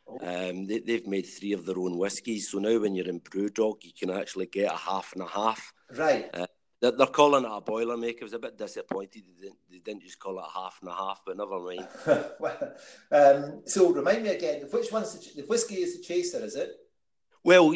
Oh. 0.07 0.19
Um, 0.21 0.67
they, 0.67 0.79
they've 0.79 1.05
made 1.05 1.25
three 1.25 1.51
of 1.51 1.65
their 1.65 1.77
own 1.77 1.97
whiskies, 1.97 2.49
so 2.49 2.59
now 2.59 2.79
when 2.79 2.95
you're 2.95 3.09
in 3.09 3.19
Brewdog, 3.19 3.83
you 3.83 3.91
can 3.97 4.09
actually 4.09 4.45
get 4.45 4.71
a 4.71 4.77
half 4.77 5.11
and 5.13 5.23
a 5.23 5.27
half. 5.27 5.73
right. 5.97 6.33
They're, 6.79 6.91
they're 6.91 7.07
calling 7.07 7.43
it 7.43 7.51
a 7.51 7.61
boiler 7.61 7.97
maker. 7.97 8.19
I 8.21 8.25
was 8.25 8.33
a 8.33 8.39
bit 8.39 8.57
disappointed 8.57 9.23
they 9.25 9.41
didn't, 9.43 9.57
they 9.69 9.79
didn't 9.79 10.03
just 10.03 10.19
call 10.19 10.37
it 10.37 10.45
a 10.47 10.59
half 10.59 10.77
and 10.81 10.91
a 10.91 10.93
half, 10.93 11.21
but 11.25 11.37
never 11.37 11.59
mind. 11.59 11.87
Well, 12.39 12.75
um, 13.11 13.61
so 13.65 13.91
remind 13.91 14.23
me 14.23 14.29
again, 14.29 14.67
which 14.71 14.91
one's 14.91 15.13
the, 15.13 15.41
the 15.41 15.47
whiskey 15.47 15.75
is 15.75 15.97
the 15.97 16.03
chaser? 16.03 16.43
Is 16.43 16.55
it? 16.55 16.71
Well, 17.43 17.73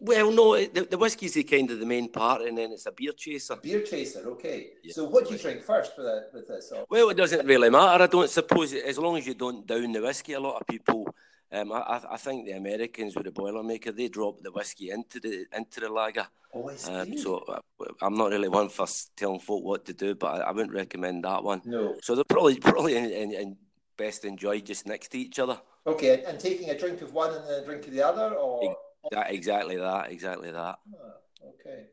Well, 0.00 0.30
no, 0.30 0.54
the, 0.56 0.86
the 0.88 0.98
whiskey's 0.98 1.34
the 1.34 1.42
kind 1.42 1.68
of 1.72 1.80
the 1.80 1.86
main 1.86 2.12
part, 2.12 2.42
and 2.42 2.56
then 2.56 2.70
it's 2.70 2.86
a 2.86 2.92
beer 2.92 3.12
chaser. 3.16 3.56
Beer 3.56 3.82
chaser, 3.82 4.20
okay. 4.28 4.68
Yeah. 4.84 4.92
So, 4.92 5.08
what 5.08 5.26
do 5.26 5.32
you 5.32 5.38
drink 5.38 5.62
first 5.62 5.92
with, 5.96 6.06
that, 6.06 6.28
with 6.32 6.46
this? 6.46 6.70
Or? 6.70 6.84
Well, 6.88 7.10
it 7.10 7.16
doesn't 7.16 7.44
really 7.44 7.70
matter. 7.70 8.04
I 8.04 8.06
don't 8.06 8.30
suppose, 8.30 8.72
as 8.74 8.98
long 8.98 9.16
as 9.16 9.26
you 9.26 9.34
don't 9.34 9.66
down 9.66 9.90
the 9.90 10.00
whiskey, 10.00 10.34
a 10.34 10.40
lot 10.40 10.60
of 10.60 10.66
people. 10.68 11.12
Um, 11.50 11.72
I, 11.72 12.00
I 12.10 12.16
think 12.18 12.44
the 12.44 12.52
Americans 12.52 13.14
with 13.14 13.24
the 13.24 13.30
Boilermaker 13.30 13.94
they 13.96 14.08
drop 14.08 14.42
the 14.42 14.50
whiskey 14.50 14.90
into 14.90 15.18
the 15.18 15.46
into 15.54 15.80
the 15.80 15.88
lager. 15.88 16.26
Oh, 16.54 16.70
um, 16.88 17.16
so 17.16 17.38
uh, 17.48 17.60
I'm 18.02 18.16
not 18.16 18.30
really 18.30 18.48
one 18.48 18.68
for 18.68 18.86
telling 19.16 19.40
folk 19.40 19.64
what 19.64 19.84
to 19.86 19.92
do, 19.92 20.14
but 20.14 20.40
I, 20.40 20.48
I 20.48 20.52
wouldn't 20.52 20.74
recommend 20.74 21.24
that 21.24 21.42
one. 21.42 21.62
No. 21.64 21.96
So 22.02 22.14
they're 22.14 22.24
probably 22.24 22.58
probably 22.58 22.96
in, 22.96 23.04
in, 23.06 23.32
in 23.32 23.56
best 23.96 24.24
enjoyed 24.24 24.66
just 24.66 24.86
next 24.86 25.08
to 25.08 25.18
each 25.18 25.38
other. 25.38 25.60
Okay, 25.86 26.22
and 26.24 26.38
taking 26.38 26.70
a 26.70 26.78
drink 26.78 27.00
of 27.00 27.14
one 27.14 27.34
and 27.34 27.44
then 27.44 27.62
a 27.62 27.64
drink 27.64 27.86
of 27.86 27.92
the 27.92 28.02
other, 28.02 28.34
or 28.34 28.76
that, 29.10 29.32
exactly 29.32 29.76
that, 29.76 30.10
exactly 30.10 30.50
that. 30.50 30.78
Oh, 30.94 31.48
okay. 31.48 31.86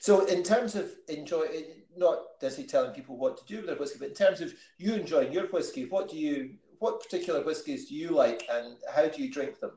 So, 0.00 0.24
in 0.26 0.42
terms 0.42 0.74
of 0.74 0.92
enjoy, 1.08 1.46
not 1.96 2.18
he 2.56 2.64
telling 2.64 2.92
people 2.92 3.16
what 3.16 3.36
to 3.38 3.44
do 3.44 3.56
with 3.56 3.66
their 3.66 3.76
whiskey, 3.76 3.98
but 3.98 4.08
in 4.08 4.14
terms 4.14 4.40
of 4.40 4.52
you 4.78 4.94
enjoying 4.94 5.32
your 5.32 5.46
whiskey, 5.46 5.84
what 5.86 6.08
do 6.08 6.16
you, 6.16 6.54
what 6.78 7.02
particular 7.02 7.42
whiskies 7.42 7.86
do 7.86 7.94
you 7.94 8.10
like, 8.10 8.46
and 8.50 8.76
how 8.94 9.06
do 9.08 9.22
you 9.22 9.30
drink 9.30 9.60
them? 9.60 9.72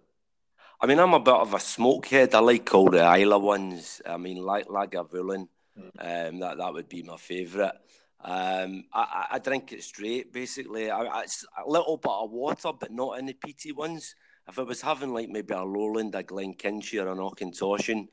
I 0.82 0.86
mean, 0.86 1.00
I'm 1.00 1.14
a 1.14 1.20
bit 1.20 1.34
of 1.34 1.54
a 1.54 1.58
smokehead. 1.58 2.34
I 2.34 2.40
like 2.40 2.74
all 2.74 2.90
the 2.90 3.04
Islay 3.04 3.38
ones. 3.38 4.02
I 4.06 4.18
mean, 4.18 4.38
like 4.38 4.68
Lagavulin, 4.68 5.48
mm. 5.78 6.30
um, 6.30 6.40
that 6.40 6.58
that 6.58 6.74
would 6.74 6.88
be 6.88 7.04
my 7.04 7.18
favourite. 7.18 7.76
Um, 8.22 8.86
I, 8.94 9.28
I, 9.32 9.40
drink 9.40 9.72
it 9.72 9.82
straight, 9.84 10.34
basically. 10.34 10.90
I, 10.90 11.22
it's 11.22 11.46
a 11.58 11.70
little 11.70 11.96
bit 11.96 12.12
of 12.12 12.32
water, 12.32 12.72
but 12.78 12.92
not 12.92 13.18
in 13.18 13.26
the 13.26 13.34
peaty 13.34 13.72
ones. 13.72 14.14
If 14.48 14.60
I 14.60 14.64
was 14.64 14.82
having 14.82 15.14
like 15.14 15.30
maybe 15.30 15.54
a 15.54 15.64
Lowland, 15.64 16.16
a 16.16 16.24
Glenkinchie, 16.24 17.02
or 17.02 17.08
an 17.10 17.20
Auchentoshan, 17.20 18.08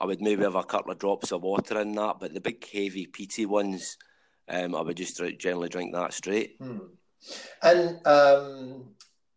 I 0.00 0.06
would 0.06 0.20
maybe 0.20 0.42
have 0.42 0.56
a 0.56 0.64
couple 0.64 0.90
of 0.90 0.98
drops 0.98 1.30
of 1.30 1.42
water 1.42 1.80
in 1.80 1.92
that. 1.92 2.16
But 2.18 2.34
the 2.34 2.40
big, 2.40 2.68
heavy, 2.68 3.06
peaty 3.06 3.46
ones, 3.46 3.98
um, 4.48 4.74
I 4.74 4.80
would 4.80 4.96
just 4.96 5.22
generally 5.38 5.68
drink 5.68 5.92
that 5.92 6.12
straight. 6.12 6.56
Hmm. 6.60 6.78
And 7.62 8.06
um, 8.06 8.84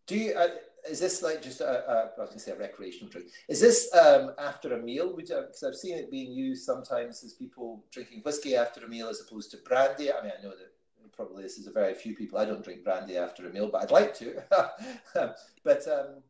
do 0.08 0.18
you? 0.18 0.34
Uh, 0.34 0.48
is 0.90 1.00
this 1.00 1.24
like 1.24 1.42
just 1.42 1.62
a, 1.62 1.90
a 1.90 2.12
I 2.18 2.22
was 2.22 2.30
going 2.30 2.34
to 2.34 2.40
say 2.40 2.52
a 2.52 2.58
recreational 2.58 3.10
drink? 3.10 3.28
Is 3.50 3.60
this 3.60 3.90
um, 3.96 4.34
after 4.38 4.74
a 4.74 4.82
meal? 4.82 5.16
Because 5.16 5.64
I've 5.64 5.76
seen 5.76 5.98
it 5.98 6.12
being 6.12 6.32
used 6.32 6.64
sometimes 6.64 7.24
as 7.24 7.34
people 7.34 7.84
drinking 7.92 8.22
whiskey 8.24 8.56
after 8.56 8.86
a 8.86 8.88
meal 8.88 9.08
as 9.08 9.22
opposed 9.22 9.52
to 9.52 9.58
brandy. 9.58 10.12
I 10.12 10.22
mean, 10.22 10.32
I 10.38 10.44
know 10.44 10.52
that 10.52 10.72
probably 11.16 11.44
this 11.44 11.58
is 11.58 11.68
a 11.68 11.72
very 11.72 11.94
few 11.94 12.16
people. 12.16 12.38
I 12.38 12.46
don't 12.46 12.64
drink 12.64 12.84
brandy 12.84 13.18
after 13.18 13.48
a 13.48 13.52
meal, 13.52 13.70
but 13.72 13.84
I'd 13.84 13.92
like 13.92 14.14
to. 14.16 14.44
but 15.64 15.88
um, 15.88 16.22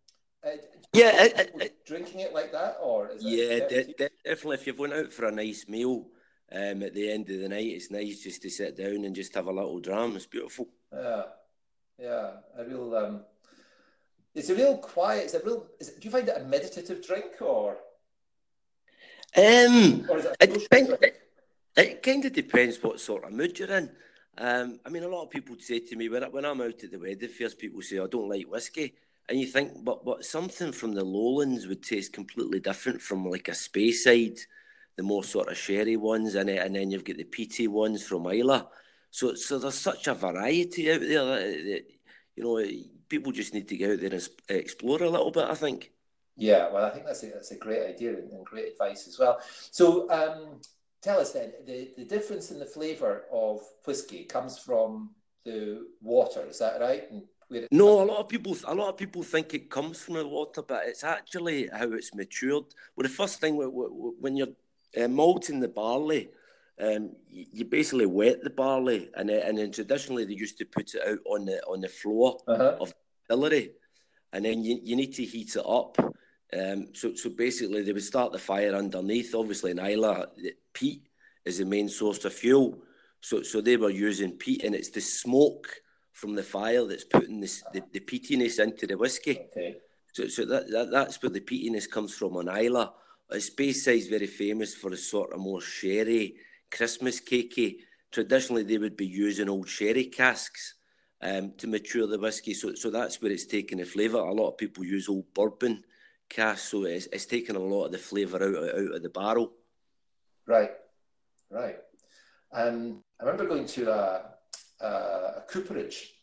uh, 0.45 0.57
yeah, 0.93 1.27
uh, 1.37 1.63
uh, 1.63 1.67
drinking 1.85 2.19
it 2.21 2.33
like 2.33 2.51
that, 2.51 2.77
or 2.81 3.11
yeah, 3.19 3.67
de- 3.67 3.93
de- 3.93 4.09
definitely. 4.23 4.55
If 4.55 4.67
you've 4.67 4.79
went 4.79 4.93
out 4.93 5.11
for 5.11 5.25
a 5.25 5.31
nice 5.31 5.65
meal 5.67 6.07
um, 6.51 6.83
at 6.83 6.93
the 6.93 7.11
end 7.11 7.29
of 7.29 7.39
the 7.39 7.49
night, 7.49 7.65
it's 7.65 7.91
nice 7.91 8.21
just 8.21 8.41
to 8.43 8.49
sit 8.49 8.77
down 8.77 9.05
and 9.05 9.15
just 9.15 9.33
have 9.35 9.47
a 9.47 9.51
little 9.51 9.79
dram. 9.79 10.15
It's 10.15 10.27
beautiful. 10.27 10.69
Yeah, 10.93 11.23
yeah, 11.99 12.31
a 12.57 12.65
real. 12.65 12.95
Um, 12.95 13.21
it's 14.33 14.49
a 14.49 14.55
real 14.55 14.77
quiet. 14.77 15.25
It's 15.25 15.33
a 15.33 15.39
real. 15.43 15.67
Is 15.79 15.89
it, 15.89 16.01
do 16.01 16.05
you 16.05 16.11
find 16.11 16.27
it 16.27 16.37
a 16.37 16.43
meditative 16.43 17.05
drink 17.05 17.41
or? 17.41 17.77
Um, 19.37 20.05
or 20.09 20.19
it, 20.19 20.67
it, 20.71 21.21
it 21.75 22.03
kind 22.03 22.23
of 22.23 22.31
depends 22.31 22.81
what 22.81 22.99
sort 22.99 23.25
of 23.25 23.33
mood 23.33 23.59
you're 23.59 23.71
in. 23.71 23.89
Um, 24.37 24.79
I 24.85 24.89
mean, 24.89 25.03
a 25.03 25.07
lot 25.07 25.23
of 25.23 25.29
people 25.29 25.55
say 25.59 25.79
to 25.79 25.95
me 25.95 26.09
when, 26.09 26.23
I, 26.23 26.27
when 26.27 26.45
I'm 26.45 26.61
out 26.61 26.83
at 26.83 26.91
the 26.91 26.99
wedding 26.99 27.29
fairs, 27.29 27.53
people 27.53 27.81
say 27.81 27.99
I 27.99 28.07
don't 28.07 28.29
like 28.29 28.49
whiskey, 28.49 28.93
and 29.29 29.39
you 29.39 29.47
think, 29.47 29.83
but 29.83 30.03
but 30.05 30.25
something 30.25 30.71
from 30.71 30.93
the 30.93 31.03
lowlands 31.03 31.67
would 31.67 31.83
taste 31.83 32.13
completely 32.13 32.59
different 32.59 33.01
from 33.01 33.25
like 33.25 33.47
a 33.47 33.51
Speyside, 33.51 34.39
the 34.97 35.03
more 35.03 35.23
sort 35.23 35.49
of 35.49 35.57
sherry 35.57 35.97
ones, 35.97 36.35
and 36.35 36.49
and 36.49 36.75
then 36.75 36.91
you've 36.91 37.05
got 37.05 37.17
the 37.17 37.23
peaty 37.23 37.67
ones 37.67 38.05
from 38.05 38.27
Islay. 38.27 38.61
So 39.15 39.33
so 39.33 39.57
there's 39.59 39.79
such 39.79 40.07
a 40.07 40.13
variety 40.13 40.91
out 40.91 40.99
there 40.99 41.23
that, 41.23 41.63
that 41.63 41.83
you 42.35 42.43
know 42.43 42.61
people 43.07 43.31
just 43.31 43.53
need 43.53 43.69
to 43.69 43.77
get 43.77 43.91
out 43.91 44.01
there 44.01 44.11
and 44.11 44.29
explore 44.49 45.01
a 45.01 45.09
little 45.09 45.31
bit. 45.31 45.45
I 45.45 45.55
think. 45.55 45.93
Yeah, 46.35 46.69
well, 46.69 46.83
I 46.83 46.89
think 46.89 47.05
that's 47.05 47.23
a, 47.23 47.27
that's 47.27 47.51
a 47.51 47.55
great 47.55 47.87
idea 47.87 48.09
and 48.09 48.45
great 48.45 48.73
advice 48.73 49.07
as 49.07 49.17
well. 49.17 49.39
So, 49.71 50.11
um, 50.11 50.59
tell 51.01 51.21
us 51.21 51.31
then 51.31 51.53
the, 51.65 51.91
the 51.95 52.03
difference 52.03 52.51
in 52.51 52.59
the 52.59 52.65
flavour 52.65 53.23
of 53.31 53.61
whiskey 53.85 54.25
comes 54.25 54.57
from 54.57 55.11
the 55.45 55.87
water. 56.01 56.43
Is 56.49 56.59
that 56.59 56.81
right? 56.81 57.03
no, 57.71 58.01
a 58.01 58.09
lot 58.11 58.19
of 58.19 58.27
people 58.27 58.57
a 58.65 58.75
lot 58.75 58.89
of 58.89 58.97
people 58.97 59.23
think 59.23 59.53
it 59.53 59.69
comes 59.69 60.01
from 60.01 60.15
the 60.15 60.27
water, 60.27 60.61
but 60.61 60.87
it's 60.87 61.05
actually 61.05 61.69
how 61.71 61.89
it's 61.93 62.13
matured. 62.13 62.65
Well, 62.97 63.03
the 63.03 63.17
first 63.21 63.39
thing 63.39 63.55
when 63.55 64.35
you're 64.35 64.55
uh, 65.01 65.07
malting 65.07 65.61
the 65.61 65.69
barley, 65.69 66.31
um, 66.81 67.11
you 67.29 67.65
basically 67.65 68.05
wet 68.05 68.43
the 68.43 68.49
barley, 68.49 69.09
and 69.15 69.29
then, 69.29 69.41
and 69.47 69.57
then 69.57 69.71
traditionally 69.71 70.25
they 70.25 70.33
used 70.33 70.57
to 70.57 70.65
put 70.65 70.93
it 70.93 71.07
out 71.07 71.19
on 71.25 71.45
the 71.45 71.63
on 71.63 71.81
the 71.81 71.87
floor 71.87 72.37
uh-huh. 72.47 72.77
of 72.81 72.89
the 72.89 72.95
distillery, 73.27 73.71
and 74.33 74.43
then 74.43 74.63
you, 74.63 74.79
you 74.83 74.95
need 74.95 75.13
to 75.13 75.23
heat 75.23 75.55
it 75.55 75.65
up. 75.65 75.97
Um, 76.53 76.87
so 76.93 77.15
so 77.15 77.29
basically 77.29 77.81
they 77.81 77.93
would 77.93 78.03
start 78.03 78.33
the 78.33 78.39
fire 78.39 78.75
underneath. 78.75 79.33
Obviously 79.33 79.71
in 79.71 79.79
Islay, 79.79 80.25
peat 80.73 81.03
is 81.45 81.59
the 81.59 81.65
main 81.65 81.87
source 81.87 82.25
of 82.25 82.33
fuel, 82.33 82.77
so 83.21 83.41
so 83.41 83.61
they 83.61 83.77
were 83.77 83.89
using 83.89 84.31
peat, 84.31 84.63
and 84.63 84.75
it's 84.75 84.89
the 84.89 85.01
smoke 85.01 85.69
from 86.11 86.35
the 86.35 86.43
fire 86.43 86.85
that's 86.85 87.05
putting 87.05 87.39
this, 87.39 87.63
the 87.71 87.83
the 87.93 88.01
peatiness 88.01 88.61
into 88.61 88.85
the 88.85 88.97
whiskey. 88.97 89.39
Okay. 89.51 89.77
So 90.11 90.27
so 90.27 90.45
that, 90.45 90.69
that 90.71 90.91
that's 90.91 91.21
where 91.21 91.29
the 91.29 91.39
peatiness 91.39 91.89
comes 91.89 92.13
from 92.13 92.35
on 92.35 92.49
Islay. 92.49 92.87
Speyside 93.31 93.97
is 93.97 94.07
very 94.07 94.27
famous 94.27 94.75
for 94.75 94.91
a 94.91 94.97
sort 94.97 95.33
of 95.33 95.39
more 95.39 95.61
sherry 95.61 96.35
Christmas 96.75 97.21
cakey, 97.21 97.77
traditionally 98.11 98.63
they 98.63 98.77
would 98.77 98.97
be 98.97 99.07
using 99.07 99.49
old 99.49 99.69
sherry 99.69 100.05
casks 100.05 100.75
um, 101.21 101.53
to 101.57 101.67
mature 101.67 102.05
the 102.05 102.19
whiskey. 102.19 102.53
So, 102.53 102.75
so 102.75 102.89
that's 102.89 103.21
where 103.21 103.31
it's 103.31 103.45
taking 103.45 103.77
the 103.77 103.85
flavour. 103.85 104.17
A 104.17 104.33
lot 104.33 104.49
of 104.49 104.57
people 104.57 104.83
use 104.83 105.07
old 105.07 105.33
bourbon 105.33 105.83
casks, 106.29 106.69
so 106.69 106.83
it's, 106.83 107.07
it's 107.13 107.25
taking 107.25 107.55
a 107.55 107.59
lot 107.59 107.85
of 107.85 107.91
the 107.93 107.97
flavour 107.97 108.43
out, 108.43 108.79
out 108.79 108.95
of 108.95 109.03
the 109.03 109.09
barrel. 109.09 109.53
Right, 110.45 110.71
right. 111.49 111.77
Um, 112.51 113.03
I 113.19 113.23
remember 113.23 113.47
going 113.47 113.67
to 113.67 113.91
a, 113.91 114.25
a, 114.81 114.87
a 114.87 115.43
cooperage 115.47 116.13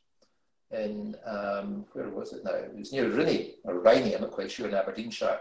in, 0.71 1.17
um, 1.27 1.87
where 1.93 2.09
was 2.11 2.33
it 2.33 2.45
now? 2.45 2.55
It 2.55 2.77
was 2.77 2.93
near 2.93 3.09
Rinny 3.09 3.55
or 3.65 3.81
Riney, 3.81 4.15
I'm 4.15 4.21
not 4.21 4.31
quite 4.31 4.51
sure, 4.51 4.69
in 4.69 4.75
Aberdeenshire. 4.75 5.41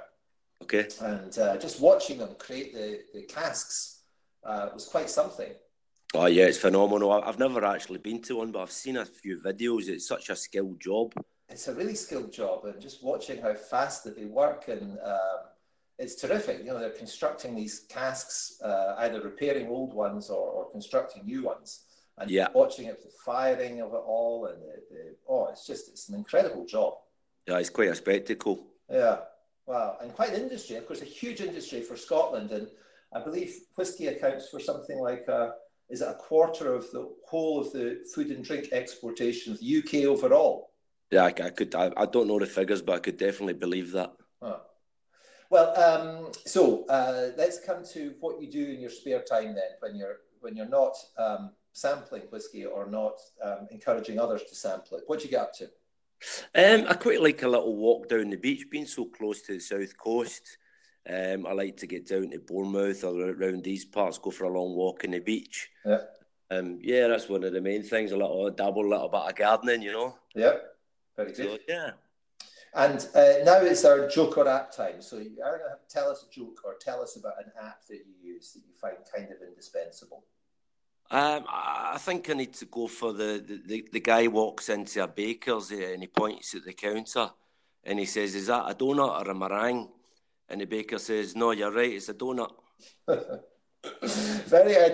Okay. 0.64 0.88
And 1.02 1.38
uh, 1.38 1.58
just 1.58 1.82
watching 1.82 2.18
them 2.20 2.36
create 2.38 2.74
the, 2.74 3.02
the 3.14 3.24
casks 3.24 4.01
uh, 4.44 4.70
was 4.74 4.86
quite 4.86 5.10
something. 5.10 5.52
Oh 6.14 6.26
yeah, 6.26 6.46
it's 6.46 6.58
phenomenal. 6.58 7.12
I've 7.12 7.40
never 7.40 7.64
actually 7.64 8.00
been 8.00 8.22
to 8.24 8.38
one, 8.38 8.52
but 8.52 8.62
I've 8.62 8.72
seen 8.72 8.98
a 8.98 9.06
few 9.06 9.38
videos. 9.38 9.88
It's 9.88 10.08
such 10.08 10.30
a 10.30 10.36
skilled 10.36 10.80
job. 10.80 11.14
It's 11.50 11.68
a 11.68 11.74
really 11.74 11.96
skilled 11.96 12.34
job, 12.34 12.66
and 12.66 12.82
just 12.82 13.04
watching 13.04 13.42
how 13.42 13.54
fast 13.54 14.04
that 14.04 14.18
they 14.18 14.26
work, 14.26 14.68
and 14.68 14.98
um, 15.04 15.40
it's 15.98 16.16
terrific. 16.16 16.60
You 16.60 16.66
know, 16.66 16.80
they're 16.80 16.90
constructing 16.90 17.56
these 17.56 17.86
casks, 17.90 18.60
uh, 18.64 18.96
either 19.00 19.22
repairing 19.22 19.68
old 19.68 19.94
ones 19.94 20.30
or, 20.30 20.50
or, 20.50 20.72
constructing 20.72 21.26
new 21.26 21.44
ones, 21.44 21.86
and 22.18 22.30
yeah. 22.30 22.48
watching 22.54 22.88
it, 22.88 23.02
the 23.02 23.12
firing 23.26 23.82
of 23.82 23.94
it 23.94 24.04
all, 24.06 24.48
and 24.48 24.62
the, 24.62 24.82
the, 24.90 25.16
oh, 25.30 25.48
it's 25.50 25.66
just 25.66 25.88
it's 25.90 26.10
an 26.10 26.16
incredible 26.16 26.66
job. 26.66 26.94
Yeah, 27.48 27.60
it's 27.60 27.70
quite 27.70 27.90
a 27.90 27.96
spectacle. 27.96 28.68
Yeah, 28.90 29.20
wow, 29.66 29.98
and 30.02 30.14
quite 30.14 30.34
an 30.34 30.42
industry. 30.42 30.76
Of 30.76 30.88
course, 30.88 31.02
a 31.02 31.06
huge 31.06 31.40
industry 31.40 31.82
for 31.82 31.96
Scotland, 31.96 32.52
and 32.52 32.68
I 33.14 33.22
believe 33.24 33.54
whiskey 33.76 34.08
accounts 34.08 34.50
for 34.50 34.60
something 34.60 35.00
like 35.00 35.28
a, 35.28 35.56
is 35.90 36.02
it 36.02 36.08
a 36.08 36.14
quarter 36.14 36.74
of 36.74 36.90
the 36.92 37.10
whole 37.28 37.60
of 37.60 37.72
the 37.74 38.02
food 38.14 38.28
and 38.28 38.44
drink 38.44 38.70
exportation 38.72 39.52
of 39.52 39.60
the 39.60 39.78
UK 39.80 40.06
overall? 40.06 40.72
Yeah, 41.12 41.24
I, 41.24 41.28
I 41.28 41.50
could. 41.50 41.76
I, 41.76 41.92
I, 41.98 42.06
don't 42.06 42.30
know 42.30 42.40
the 42.40 42.46
figures, 42.46 42.82
but 42.82 42.96
I 42.96 43.00
could 43.00 43.18
definitely 43.18 43.56
believe 43.56 43.92
that. 43.92 44.14
Huh. 44.42 44.60
Well, 45.50 45.78
um, 45.78 46.32
so 46.46 46.86
uh, 46.86 47.32
let's 47.38 47.60
come 47.60 47.84
to 47.92 48.14
what 48.22 48.42
you 48.42 48.50
do 48.50 48.66
in 48.72 48.80
your 48.80 48.90
spare 48.90 49.22
time 49.22 49.54
then, 49.54 49.72
when 49.82 49.96
you're 49.96 50.20
when 50.40 50.56
you're 50.56 50.70
not 50.70 50.96
um, 51.18 51.52
sampling 51.74 52.24
whiskey 52.30 52.66
or 52.66 52.90
not 52.90 53.20
um, 53.44 53.68
encouraging 53.72 54.20
others 54.20 54.44
to 54.44 54.56
sample 54.56 54.98
it. 54.98 55.04
What 55.08 55.20
do 55.20 55.26
you 55.26 55.32
get 55.32 55.42
up 55.42 55.54
to? 55.56 55.66
Um, 56.56 56.86
I 56.88 56.94
quite 56.94 57.22
like 57.22 57.44
a 57.44 57.48
little 57.48 57.76
walk 57.76 58.08
down 58.08 58.30
the 58.30 58.38
beach, 58.38 58.68
being 58.70 58.86
so 58.86 59.06
close 59.06 59.42
to 59.44 59.54
the 59.54 59.60
south 59.60 59.98
coast. 59.98 60.58
Um, 61.10 61.48
I 61.48 61.54
like 61.54 61.78
to 61.78 61.88
get 61.88 62.08
down 62.08 62.30
to 62.30 62.40
Bournemouth 62.40 63.04
or 63.04 63.32
around 63.32 63.64
these 63.64 63.86
parts, 63.86 64.20
go 64.20 64.30
for 64.30 64.46
a 64.46 64.50
long 64.50 64.76
walk 64.76 65.04
in 65.04 65.12
the 65.12 65.20
beach. 65.20 65.70
Yeah. 65.86 66.02
Um, 66.52 66.80
yeah, 66.82 67.08
that's 67.08 67.30
one 67.30 67.44
of 67.44 67.54
the 67.54 67.62
main 67.62 67.82
things. 67.82 68.12
A 68.12 68.18
little 68.18 68.48
a 68.48 68.52
dabble, 68.52 68.86
a 68.86 68.90
little 68.90 69.10
bit 69.10 69.22
of 69.22 69.36
gardening, 69.36 69.82
you 69.82 69.94
know. 69.94 70.18
Yeah, 70.36 70.56
very 71.16 71.32
good. 71.32 71.46
So, 71.46 71.58
yeah. 71.68 71.92
And 72.74 73.06
uh, 73.16 73.44
now 73.44 73.62
it's 73.62 73.84
our 73.84 74.08
joke 74.08 74.38
or 74.38 74.48
app 74.48 74.76
time. 74.76 75.02
So 75.02 75.18
you 75.18 75.42
are 75.44 75.58
going 75.58 75.72
to 75.72 75.94
tell 75.94 76.10
us 76.10 76.26
a 76.30 76.34
joke 76.34 76.62
or 76.64 76.76
tell 76.80 77.02
us 77.02 77.18
about 77.18 77.34
an 77.44 77.52
app 77.62 77.86
that 77.90 78.00
you 78.06 78.34
use 78.34 78.54
that 78.54 78.60
you 78.60 78.74
find 78.80 78.98
kind 79.14 79.30
of 79.32 79.46
indispensable. 79.46 80.24
Um, 81.10 81.44
I 81.50 81.98
think 82.00 82.30
I 82.30 82.34
need 82.34 82.54
to 82.54 82.66
go 82.66 82.88
for 82.88 83.12
the, 83.12 83.44
the, 83.46 83.62
the, 83.66 83.88
the 83.92 84.00
guy 84.00 84.28
walks 84.28 84.70
into 84.70 85.04
a 85.04 85.08
baker's 85.08 85.70
and 85.72 86.02
he 86.02 86.08
points 86.08 86.56
at 86.56 86.64
the 86.64 86.72
counter 86.72 87.32
and 87.84 88.00
he 88.00 88.06
says, 88.06 88.34
Is 88.34 88.48
that 88.48 88.70
a 88.70 88.74
donut 88.74 89.26
or 89.26 89.32
a 89.32 89.36
meringue? 89.36 89.90
And 90.52 90.60
the 90.60 90.66
baker 90.66 91.00
says, 91.00 91.34
No, 91.36 91.52
you're 91.52 91.72
right, 91.72 91.94
it's 91.94 92.10
a 92.10 92.14
donut. 92.14 92.52
Very. 93.08 94.76
I, 94.76 94.90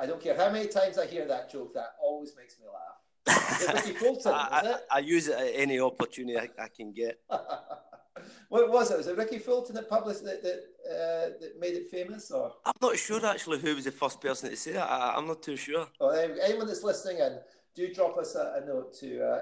I, 0.00 0.06
don't 0.06 0.20
care 0.20 0.36
how 0.36 0.52
many 0.52 0.68
times 0.68 0.98
I 0.98 1.06
hear 1.06 1.26
that 1.26 1.50
joke, 1.50 1.74
that 1.74 1.94
always 2.00 2.34
makes 2.36 2.56
me 2.60 2.66
laugh. 2.68 3.74
Rikki 3.74 3.92
Fulton, 3.98 4.32
I, 4.32 4.76
I, 4.92 4.96
I, 4.96 4.98
use 5.00 5.28
it 5.28 5.36
at 5.36 5.52
any 5.54 5.80
opportunity 5.80 6.38
I, 6.38 6.48
I 6.62 6.68
can 6.68 6.92
get. 6.92 7.18
what 8.50 8.70
was 8.70 8.90
it? 8.90 8.98
Was 8.98 9.06
it 9.06 9.16
Rikki 9.16 9.38
Fulton 9.38 9.74
that 9.74 9.88
published 9.88 10.22
that 10.24 10.42
that, 10.42 10.64
uh, 10.86 11.30
that 11.40 11.58
made 11.58 11.74
it 11.74 11.90
famous, 11.90 12.30
or 12.30 12.52
I'm 12.66 12.74
not 12.80 12.96
sure 12.96 13.24
actually 13.24 13.58
who 13.58 13.74
was 13.74 13.86
the 13.86 13.92
first 13.92 14.20
person 14.20 14.50
to 14.50 14.56
say 14.56 14.72
that. 14.72 14.88
I, 14.88 15.16
am 15.16 15.26
not 15.26 15.42
too 15.42 15.56
sure. 15.56 15.88
Well, 15.98 16.12
anyone 16.12 16.66
that's 16.66 16.84
listening 16.84 17.18
in, 17.18 17.38
do 17.74 17.92
drop 17.92 18.18
us 18.18 18.34
a, 18.34 18.60
a 18.62 18.66
note 18.66 18.94
to 19.00 19.20
uh, 19.24 19.40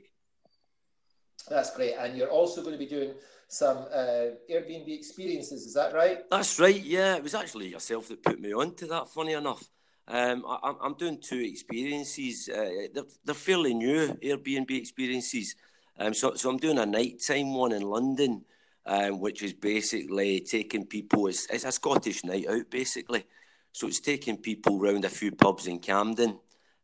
That's 1.49 1.75
great, 1.77 1.95
and 1.99 2.17
you're 2.17 2.31
also 2.31 2.63
going 2.63 2.73
to 2.73 2.79
be 2.79 2.87
doing 2.87 3.13
some 3.49 3.85
uh, 3.93 4.29
Airbnb 4.51 4.89
experiences. 4.89 5.67
Is 5.67 5.75
that 5.75 5.93
right? 5.93 6.21
That's 6.31 6.59
right. 6.59 6.83
Yeah, 6.83 7.17
it 7.17 7.23
was 7.23 7.35
actually 7.35 7.69
yourself 7.69 8.09
that 8.09 8.23
put 8.23 8.41
me 8.41 8.55
on 8.55 8.75
to 8.77 8.87
that. 8.87 9.09
Funny 9.09 9.35
enough. 9.35 9.63
Um, 10.11 10.45
I, 10.45 10.75
am 10.83 10.95
doing 10.95 11.19
two 11.21 11.39
experiences. 11.39 12.49
Uh, 12.49 12.89
they're, 12.93 13.05
they're, 13.25 13.35
fairly 13.35 13.75
new 13.75 14.09
Airbnb 14.15 14.69
experiences. 14.73 15.55
Um, 16.01 16.15
so, 16.15 16.35
so 16.35 16.51
I'm 16.51 16.57
doing 16.57 16.79
a 16.79 16.87
nighttime 16.87 17.55
one 17.55 17.71
in 17.71 17.83
London, 17.83 18.45
um, 18.87 19.21
which 19.21 19.45
is 19.45 19.53
basically 19.53 20.41
taking 20.41 20.87
people. 20.87 21.29
It's, 21.29 21.47
it's 21.47 21.65
a 21.65 21.71
Scottish 21.71 22.25
night 22.25 22.49
out, 22.49 22.69
basically. 22.71 23.25
So 23.71 23.87
it's 23.87 24.01
taking 24.01 24.39
people 24.39 24.81
round 24.81 25.05
a 25.05 25.09
few 25.09 25.31
pubs 25.31 25.69
in 25.69 25.79
Camden, 25.79 26.41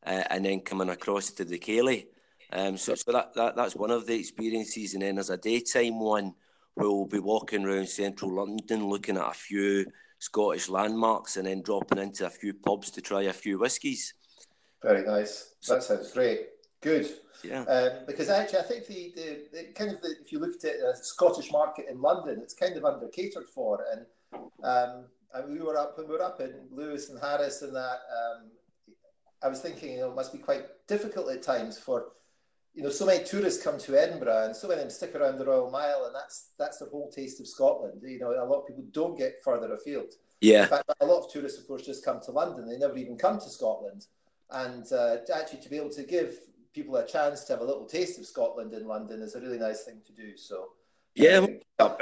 uh, 0.06 0.23
and 0.30 0.45
then 0.45 0.61
coming 0.61 0.90
across 0.90 1.30
to 1.33 1.45
the 1.45 1.59
Ceilidh. 1.59 2.06
Um, 2.52 2.76
so, 2.76 2.95
so 2.95 3.11
that, 3.11 3.35
that 3.35 3.56
that's 3.56 3.75
one 3.75 3.90
of 3.90 4.06
the 4.06 4.14
experiences, 4.14 4.95
and 4.95 5.02
then 5.02 5.16
there's 5.16 5.30
a 5.30 5.37
daytime 5.37 5.99
one 5.99 6.33
where 6.75 6.88
we'll 6.88 7.06
be 7.06 7.18
walking 7.18 7.64
around 7.64 7.88
central 7.88 8.37
London, 8.37 8.87
looking 8.87 9.16
at 9.16 9.30
a 9.30 9.35
few 9.35 9.85
Scottish 10.18 10.68
landmarks 10.68 11.37
and 11.37 11.46
then 11.46 11.62
dropping 11.62 11.99
into 11.99 12.26
a 12.26 12.30
few 12.30 12.54
pubs 12.54 12.90
to 12.90 13.00
try 13.00 13.23
a 13.23 13.32
few 13.32 13.58
whiskies. 13.58 14.14
Very 14.82 15.04
nice. 15.04 15.54
That 15.68 15.82
sounds 15.82 16.12
great. 16.12 16.49
Good. 16.80 17.08
Yeah. 17.42 17.62
Um, 17.62 18.04
because 18.06 18.28
actually, 18.28 18.61
I 18.61 18.62
think 18.62 18.87
the, 18.87 19.12
the, 19.16 19.38
the 19.52 19.73
kind 19.75 19.90
of 19.90 20.00
the, 20.00 20.14
if 20.20 20.32
you 20.32 20.38
look 20.38 20.54
at 20.56 20.64
it, 20.64 20.80
the 20.80 20.96
Scottish 21.02 21.50
market 21.50 21.87
in 21.90 22.00
London, 22.00 22.40
it's 22.42 22.54
kind 22.54 22.76
of 22.76 22.85
under 22.85 23.08
catered 23.08 23.49
for. 23.49 23.85
And 23.92 24.06
um, 24.62 25.04
and 25.35 25.52
we 25.52 25.61
were 25.61 25.76
up 25.76 25.99
when 25.99 26.08
we 26.08 26.14
were 26.14 26.23
up 26.23 26.40
in 26.40 26.52
Lewis 26.70 27.11
and 27.11 27.20
Harris 27.20 27.62
and 27.62 27.75
that. 27.75 27.99
Um, 28.11 28.50
I 29.42 29.49
was 29.49 29.61
thinking, 29.61 29.92
you 29.92 30.00
know, 30.00 30.11
it 30.11 30.14
must 30.14 30.32
be 30.32 30.38
quite 30.38 30.64
difficult 30.87 31.30
at 31.30 31.42
times 31.42 31.78
for 31.78 32.06
you 32.76 32.83
know, 32.83 32.90
so 32.90 33.06
many 33.06 33.25
tourists 33.25 33.62
come 33.64 33.78
to 33.78 33.99
Edinburgh 33.99 34.45
and 34.45 34.54
so 34.54 34.68
many 34.68 34.83
of 34.83 34.87
them 34.87 34.90
stick 34.90 35.14
around 35.14 35.38
the 35.38 35.47
Royal 35.47 35.71
Mile 35.71 36.04
and 36.04 36.14
that's 36.14 36.50
that's 36.59 36.78
the 36.78 36.85
whole 36.85 37.11
taste 37.11 37.40
of 37.40 37.49
Scotland. 37.49 38.02
You 38.04 38.18
know, 38.18 38.33
a 38.33 38.45
lot 38.45 38.61
of 38.61 38.66
people 38.66 38.85
don't 38.92 39.16
get 39.16 39.42
further 39.42 39.73
afield. 39.73 40.12
Yeah. 40.42 40.64
In 40.64 40.68
fact, 40.68 40.92
a 41.00 41.06
lot 41.06 41.25
of 41.25 41.33
tourists, 41.33 41.59
of 41.59 41.66
course, 41.66 41.87
just 41.87 42.04
come 42.04 42.21
to 42.26 42.33
London. 42.33 42.68
They 42.68 42.76
never 42.76 42.99
even 42.99 43.16
come 43.16 43.38
to 43.38 43.49
Scotland. 43.49 44.04
And 44.50 44.85
uh, 44.92 45.16
actually 45.35 45.61
to 45.61 45.71
be 45.71 45.78
able 45.78 45.90
to 45.90 46.02
give 46.02 46.38
people 46.75 46.97
a 46.97 47.06
chance 47.06 47.45
to 47.45 47.54
have 47.54 47.62
a 47.62 47.64
little 47.64 47.87
taste 47.87 48.18
of 48.18 48.26
Scotland 48.26 48.75
in 48.75 48.87
London 48.87 49.22
is 49.22 49.35
a 49.35 49.40
really 49.40 49.59
nice 49.59 49.85
thing 49.85 50.03
to 50.07 50.12
do. 50.12 50.37
So 50.37 50.68
yeah, 51.14 51.46
uh, 51.79 51.94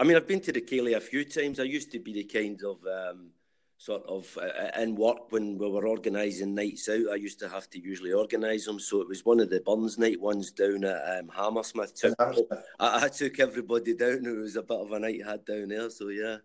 I 0.00 0.04
mean, 0.04 0.16
I've 0.16 0.26
been 0.26 0.40
to 0.40 0.52
the 0.52 0.60
Ceilidh 0.60 0.96
a 0.96 1.00
few 1.00 1.24
times. 1.24 1.60
I 1.60 1.64
used 1.64 1.92
to 1.92 2.00
be 2.00 2.12
the 2.12 2.24
kind 2.24 2.60
of 2.64 2.78
um, 2.84 3.30
sort 3.78 4.02
of 4.06 4.36
uh, 4.36 4.80
in 4.80 4.96
work 4.96 5.30
when 5.30 5.56
we 5.56 5.70
were 5.70 5.86
organising 5.86 6.54
nights 6.54 6.88
out. 6.88 7.12
I 7.12 7.14
used 7.14 7.38
to 7.38 7.48
have 7.48 7.70
to 7.70 7.80
usually 7.80 8.12
organise 8.12 8.66
them, 8.66 8.80
so 8.80 9.00
it 9.00 9.08
was 9.08 9.24
one 9.24 9.40
of 9.40 9.50
the 9.50 9.60
Burns 9.60 9.98
night 9.98 10.20
ones 10.20 10.50
down 10.50 10.84
at 10.84 11.20
um, 11.20 11.30
Hammersmith. 11.34 11.94
Took, 11.94 12.14
I, 12.18 13.04
I, 13.04 13.08
took 13.08 13.38
everybody 13.38 13.94
down. 13.94 14.26
It 14.26 14.36
was 14.36 14.56
a 14.56 14.62
bit 14.62 14.78
of 14.78 14.90
a 14.90 14.98
night 14.98 15.24
had 15.24 15.44
down 15.44 15.68
there, 15.68 15.88
so 15.90 16.08
yeah. 16.08 16.38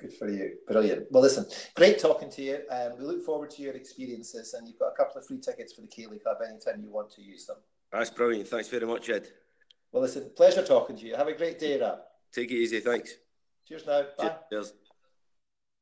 Good 0.00 0.14
for 0.14 0.30
you, 0.30 0.56
brilliant. 0.66 1.06
Well, 1.10 1.22
listen, 1.22 1.44
great 1.74 1.98
talking 1.98 2.30
to 2.30 2.42
you. 2.42 2.60
Um, 2.70 2.92
we 2.98 3.04
look 3.04 3.24
forward 3.24 3.50
to 3.50 3.62
your 3.62 3.74
experiences, 3.74 4.54
and 4.54 4.66
you've 4.66 4.78
got 4.78 4.92
a 4.92 4.96
couple 4.96 5.20
of 5.20 5.26
free 5.26 5.40
tickets 5.40 5.74
for 5.74 5.82
the 5.82 5.88
Ceilidh 5.88 6.22
Club 6.22 6.38
anytime 6.48 6.82
you 6.82 6.90
want 6.90 7.10
to 7.10 7.22
use 7.22 7.46
them. 7.46 7.56
That's 7.92 8.10
brilliant. 8.10 8.48
Thanks 8.48 8.68
very 8.68 8.86
much, 8.86 9.10
Ed. 9.10 9.28
Well, 9.92 10.02
listen, 10.02 10.30
pleasure 10.36 10.64
talking 10.64 10.96
to 10.96 11.06
you. 11.06 11.16
Have 11.16 11.28
a 11.28 11.34
great 11.34 11.58
day, 11.58 11.80
Rab. 11.80 11.98
Take 12.32 12.50
it 12.50 12.54
easy. 12.54 12.80
Thanks. 12.80 13.14
Cheers 13.66 13.86
now. 13.86 14.04
Bye. 14.16 14.36
Cheers. 14.50 14.72